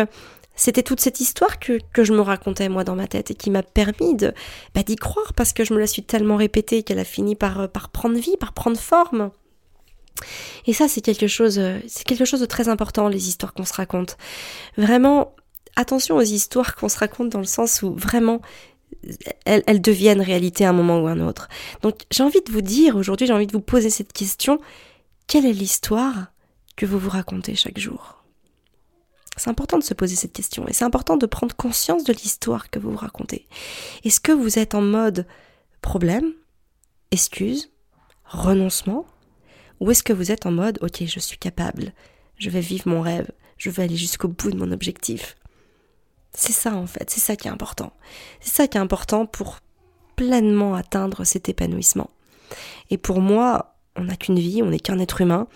c'était 0.55 0.83
toute 0.83 0.99
cette 0.99 1.19
histoire 1.19 1.59
que, 1.59 1.79
que, 1.93 2.03
je 2.03 2.13
me 2.13 2.21
racontais 2.21 2.69
moi 2.69 2.83
dans 2.83 2.95
ma 2.95 3.07
tête 3.07 3.31
et 3.31 3.35
qui 3.35 3.49
m'a 3.49 3.63
permis 3.63 4.15
de 4.15 4.33
bah, 4.75 4.83
d'y 4.83 4.95
croire 4.95 5.33
parce 5.33 5.51
que 5.51 5.63
je 5.63 5.73
me 5.73 5.79
la 5.79 5.87
suis 5.87 6.03
tellement 6.03 6.35
répétée 6.35 6.83
qu'elle 6.83 6.99
a 6.99 7.05
fini 7.05 7.35
par, 7.35 7.61
euh, 7.61 7.67
par 7.67 7.89
prendre 7.89 8.17
vie, 8.17 8.37
par 8.37 8.53
prendre 8.53 8.77
forme. 8.77 9.31
Et 10.67 10.73
ça, 10.73 10.87
c'est 10.87 11.01
quelque 11.01 11.27
chose, 11.27 11.57
euh, 11.57 11.79
c'est 11.87 12.03
quelque 12.03 12.25
chose 12.25 12.39
de 12.39 12.45
très 12.45 12.69
important, 12.69 13.07
les 13.07 13.27
histoires 13.27 13.53
qu'on 13.53 13.65
se 13.65 13.73
raconte. 13.73 14.17
Vraiment, 14.77 15.35
attention 15.75 16.17
aux 16.17 16.21
histoires 16.21 16.75
qu'on 16.75 16.89
se 16.89 16.99
raconte 16.99 17.29
dans 17.29 17.39
le 17.39 17.45
sens 17.45 17.81
où 17.81 17.95
vraiment 17.95 18.41
elles, 19.45 19.63
elles 19.65 19.81
deviennent 19.81 20.21
réalité 20.21 20.65
à 20.65 20.69
un 20.69 20.73
moment 20.73 21.01
ou 21.01 21.07
à 21.07 21.11
un 21.11 21.19
autre. 21.19 21.49
Donc, 21.81 22.01
j'ai 22.11 22.21
envie 22.21 22.41
de 22.41 22.51
vous 22.51 22.61
dire 22.61 22.95
aujourd'hui, 22.95 23.25
j'ai 23.25 23.33
envie 23.33 23.47
de 23.47 23.53
vous 23.53 23.59
poser 23.59 23.89
cette 23.89 24.13
question 24.13 24.59
quelle 25.27 25.45
est 25.45 25.53
l'histoire 25.53 26.27
que 26.75 26.85
vous 26.85 26.99
vous 26.99 27.09
racontez 27.09 27.55
chaque 27.55 27.79
jour? 27.79 28.23
C'est 29.35 29.49
important 29.49 29.79
de 29.79 29.83
se 29.83 29.93
poser 29.93 30.15
cette 30.15 30.33
question 30.33 30.67
et 30.67 30.73
c'est 30.73 30.85
important 30.85 31.17
de 31.17 31.25
prendre 31.25 31.55
conscience 31.55 32.03
de 32.03 32.13
l'histoire 32.13 32.69
que 32.69 32.77
vous 32.77 32.91
vous 32.91 32.97
racontez. 32.97 33.47
Est-ce 34.03 34.19
que 34.19 34.31
vous 34.31 34.59
êtes 34.59 34.75
en 34.75 34.81
mode 34.81 35.25
problème, 35.81 36.33
excuse, 37.11 37.71
renoncement? 38.25 39.05
Ou 39.79 39.91
est-ce 39.91 40.03
que 40.03 40.13
vous 40.13 40.31
êtes 40.31 40.45
en 40.45 40.51
mode 40.51 40.77
ok 40.81 41.03
je 41.05 41.19
suis 41.19 41.37
capable, 41.37 41.93
je 42.37 42.49
vais 42.49 42.61
vivre 42.61 42.87
mon 42.87 43.01
rêve, 43.01 43.31
je 43.57 43.69
vais 43.69 43.83
aller 43.83 43.97
jusqu'au 43.97 44.27
bout 44.27 44.51
de 44.51 44.57
mon 44.57 44.71
objectif? 44.71 45.35
C'est 46.35 46.53
ça 46.53 46.75
en 46.75 46.87
fait, 46.87 47.09
c'est 47.09 47.19
ça 47.19 47.35
qui 47.35 47.47
est 47.47 47.51
important. 47.51 47.93
C'est 48.39 48.53
ça 48.53 48.67
qui 48.67 48.77
est 48.77 48.81
important 48.81 49.25
pour 49.25 49.59
pleinement 50.15 50.75
atteindre 50.75 51.23
cet 51.23 51.49
épanouissement. 51.49 52.11
Et 52.91 52.97
pour 52.97 53.19
moi, 53.19 53.72
on 53.95 54.05
n'a 54.05 54.15
qu'une 54.15 54.39
vie, 54.39 54.61
on 54.63 54.67
n'est 54.67 54.79
qu'un 54.79 54.99
être 54.99 55.21
humain. 55.21 55.47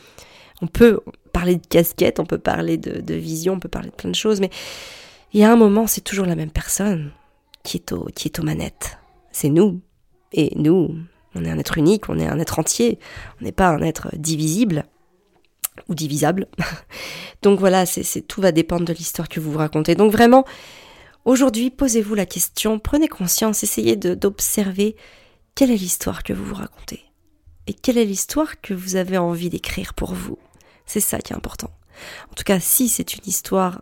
On 0.62 0.68
peut 0.68 1.00
parler 1.34 1.56
de 1.56 1.68
casquette, 1.68 2.20
on 2.20 2.26
peut 2.26 2.40
parler 2.40 2.78
de, 2.78 3.14
vision, 3.14 3.54
on 3.54 3.60
peut 3.60 3.70
parler 3.70 3.90
de 3.90 3.96
plein 3.96 4.10
de 4.10 4.16
choses, 4.16 4.40
mais 4.40 4.50
il 5.34 5.40
y 5.40 5.44
a 5.44 5.52
un 5.52 5.56
moment, 5.56 5.88
c'est 5.88 6.02
toujours 6.02 6.26
la 6.26 6.36
même 6.36 6.52
personne 6.52 7.12
qui 7.64 7.78
est, 7.78 7.92
au, 7.92 8.06
qui 8.16 8.28
est 8.28 8.40
aux 8.40 8.44
manettes. 8.44 8.98
C'est 9.32 9.50
nous. 9.50 9.82
Et 10.34 10.52
nous, 10.56 10.96
on 11.36 11.46
est 11.46 11.52
un 11.52 11.60
être 11.60 11.78
unique, 11.78 12.10
on 12.10 12.18
est 12.18 12.28
un 12.28 12.40
être 12.40 12.60
entier, 12.60 13.00
on 13.40 13.46
n'est 13.46 13.52
pas 13.52 13.70
un 13.70 13.82
être 13.82 14.10
divisible 14.16 14.86
ou 15.88 15.96
divisable. 15.96 16.48
Donc 17.42 17.60
voilà, 17.60 17.86
c'est 17.86 18.22
tout 18.22 18.42
va 18.42 18.52
dépendre 18.52 18.86
de 18.86 18.94
l'histoire 18.94 19.30
que 19.30 19.40
vous 19.40 19.52
vous 19.52 19.60
racontez. 19.60 19.96
Donc 19.96 20.12
vraiment, 20.12 20.44
aujourd'hui, 21.24 21.70
posez-vous 21.70 22.16
la 22.16 22.26
question, 22.26 22.80
prenez 22.80 23.08
conscience, 23.08 23.64
essayez 23.64 23.96
d'observer 23.96 24.96
quelle 25.54 25.72
est 25.72 25.78
l'histoire 25.78 26.24
que 26.24 26.34
vous 26.34 26.46
vous 26.46 26.56
racontez 26.56 27.07
et 27.68 27.74
quelle 27.74 27.98
est 27.98 28.06
l'histoire 28.06 28.62
que 28.62 28.74
vous 28.74 28.96
avez 28.96 29.18
envie 29.18 29.50
d'écrire 29.50 29.94
pour 29.94 30.14
vous? 30.14 30.38
C'est 30.86 31.02
ça 31.02 31.20
qui 31.20 31.34
est 31.34 31.36
important. 31.36 31.70
En 32.32 32.34
tout 32.34 32.44
cas, 32.44 32.60
si 32.60 32.90
c'est 32.90 33.16
une 33.16 33.24
histoire 33.26 33.82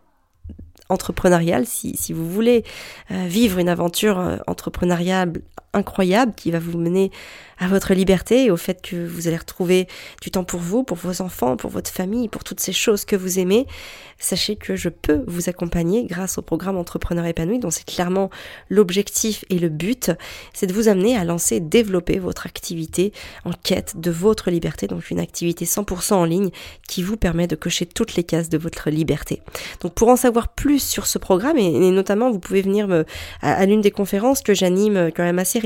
entrepreneuriale, 0.90 1.66
si, 1.66 1.96
si 1.98 2.14
vous 2.14 2.30
voulez 2.30 2.64
euh, 3.12 3.28
vivre 3.28 3.60
une 3.60 3.70
aventure 3.70 4.20
euh, 4.20 4.38
entrepreneuriale 4.48 5.34
incroyable 5.76 6.34
qui 6.36 6.52
va 6.52 6.60
vous 6.60 6.78
mener 6.78 7.12
à 7.58 7.68
votre 7.68 7.94
liberté 7.94 8.46
et 8.46 8.52
au 8.52 8.58
fait 8.58 8.82
que 8.82 8.96
vous 9.08 9.28
allez 9.28 9.38
retrouver 9.38 9.88
du 10.22 10.32
temps 10.32 10.44
pour 10.44 10.60
vous, 10.60 10.84
pour 10.84 10.98
vos 10.98 11.22
enfants, 11.22 11.56
pour 11.56 11.70
votre 11.70 11.90
famille, 11.90 12.28
pour 12.28 12.44
toutes 12.44 12.60
ces 12.60 12.74
choses 12.74 13.06
que 13.06 13.16
vous 13.16 13.40
aimez, 13.40 13.66
sachez 14.18 14.56
que 14.56 14.76
je 14.76 14.90
peux 14.90 15.24
vous 15.28 15.50
accompagner 15.50 16.06
grâce 16.06 16.38
au 16.38 16.42
programme 16.42 16.78
Entrepreneur 16.78 17.26
épanoui, 17.26 17.60
dont 17.60 17.72
c'est 17.72 17.86
clairement 17.86 18.30
l'objectif 18.70 19.46
et 19.50 19.60
le 19.60 19.70
but, 19.70 20.12
c'est 20.54 20.68
de 20.68 20.74
vous 20.74 20.88
amener 20.88 21.18
à 21.18 21.24
lancer 21.24 21.60
développer 21.60 22.20
votre 22.20 22.46
activité 22.46 23.14
en 23.44 23.52
quête 23.52 24.00
de 24.00 24.12
votre 24.12 24.50
liberté, 24.52 24.88
donc 24.88 25.10
une 25.10 25.20
activité 25.20 25.66
100% 25.66 26.14
en 26.14 26.26
ligne 26.26 26.50
qui 26.88 27.04
vous 27.04 27.18
permet 27.18 27.48
de 27.48 27.56
cocher 27.56 27.86
toutes 27.86 28.16
les 28.16 28.24
cases 28.24 28.50
de 28.50 28.58
votre 28.58 28.90
liberté. 28.90 29.42
Donc 29.82 29.94
pour 29.94 30.10
en 30.10 30.16
savoir 30.16 30.50
plus 30.50 30.80
sur 30.80 31.08
ce 31.08 31.18
programme, 31.18 31.58
et, 31.58 31.92
notamment 31.92 32.32
vous 32.32 32.40
pouvez 32.40 32.62
venir 32.62 32.88
à, 33.42 33.66
l'une 33.66 33.82
des 33.82 33.92
conférences 33.92 34.42
que 34.42 34.54
j'anime 34.54 35.12
quand 35.16 35.24
même 35.24 35.40
assez 35.40 35.60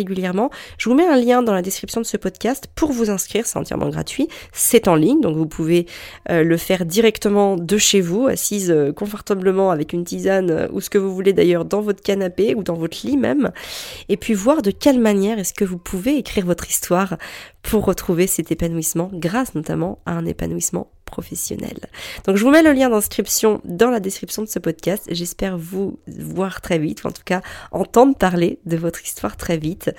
je 0.77 0.89
vous 0.89 0.95
mets 0.95 1.07
un 1.07 1.17
lien 1.17 1.41
dans 1.41 1.53
la 1.53 1.61
description 1.61 2.01
de 2.01 2.05
ce 2.05 2.17
podcast 2.17 2.67
pour 2.75 2.91
vous 2.91 3.09
inscrire. 3.09 3.45
C'est 3.45 3.57
entièrement 3.57 3.89
gratuit. 3.89 4.27
C'est 4.53 4.87
en 4.87 4.95
ligne, 4.95 5.21
donc 5.21 5.35
vous 5.35 5.47
pouvez 5.47 5.85
euh, 6.29 6.43
le 6.43 6.57
faire 6.57 6.85
directement 6.85 7.55
de 7.55 7.77
chez 7.77 8.01
vous, 8.01 8.27
assise 8.27 8.71
euh, 8.71 8.91
confortablement 8.91 9.71
avec 9.71 9.93
une 9.93 10.03
tisane 10.03 10.51
euh, 10.51 10.67
ou 10.71 10.81
ce 10.81 10.89
que 10.89 10.97
vous 10.97 11.13
voulez 11.13 11.33
d'ailleurs 11.33 11.65
dans 11.65 11.81
votre 11.81 12.01
canapé 12.01 12.55
ou 12.55 12.63
dans 12.63 12.75
votre 12.75 13.05
lit 13.05 13.17
même. 13.17 13.51
Et 14.07 14.17
puis 14.17 14.33
voir 14.33 14.61
de 14.61 14.71
quelle 14.71 14.99
manière 14.99 15.39
est-ce 15.39 15.53
que 15.53 15.65
vous 15.65 15.77
pouvez 15.77 16.17
écrire 16.17 16.45
votre 16.45 16.69
histoire 16.69 17.17
pour 17.61 17.85
retrouver 17.85 18.27
cet 18.27 18.51
épanouissement 18.51 19.09
grâce 19.13 19.55
notamment 19.55 19.99
à 20.05 20.13
un 20.13 20.25
épanouissement 20.25 20.91
professionnel. 21.09 21.77
Donc 22.25 22.37
je 22.37 22.43
vous 22.43 22.51
mets 22.51 22.63
le 22.63 22.73
lien 22.73 22.89
d'inscription 22.89 23.61
dans 23.65 23.89
la 23.89 23.99
description 23.99 24.41
de 24.41 24.47
ce 24.47 24.59
podcast. 24.59 25.03
J'espère 25.09 25.57
vous 25.57 25.99
voir 26.07 26.61
très 26.61 26.79
vite, 26.79 27.03
ou 27.03 27.07
en 27.07 27.11
tout 27.11 27.23
cas 27.25 27.41
entendre 27.71 28.15
parler 28.15 28.59
de 28.65 28.77
votre 28.77 29.03
histoire 29.03 29.37
très 29.37 29.57
vite. 29.57 29.91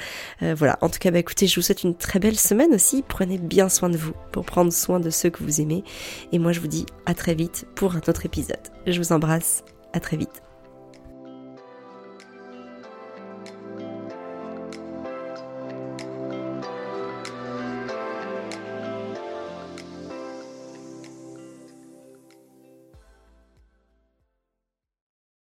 Euh, 0.42 0.54
voilà, 0.56 0.78
en 0.80 0.88
tout 0.88 0.98
cas, 0.98 1.10
bah, 1.10 1.18
écoutez, 1.18 1.46
je 1.46 1.56
vous 1.56 1.62
souhaite 1.62 1.82
une 1.82 1.96
très 1.96 2.18
belle 2.18 2.38
semaine 2.38 2.74
aussi. 2.74 3.04
Prenez 3.06 3.38
bien 3.38 3.68
soin 3.68 3.88
de 3.88 3.96
vous 3.96 4.14
pour 4.32 4.44
prendre 4.44 4.72
soin 4.72 5.00
de 5.00 5.10
ceux 5.10 5.30
que 5.30 5.42
vous 5.42 5.60
aimez. 5.60 5.84
Et 6.32 6.38
moi, 6.38 6.52
je 6.52 6.60
vous 6.60 6.68
dis 6.68 6.86
à 7.06 7.14
très 7.14 7.34
vite 7.34 7.66
pour 7.74 7.94
un 7.96 8.00
autre 8.08 8.26
épisode. 8.26 8.56
Je 8.86 8.98
vous 8.98 9.12
embrasse, 9.12 9.64
à 9.92 10.00
très 10.00 10.16
vite. 10.16 10.49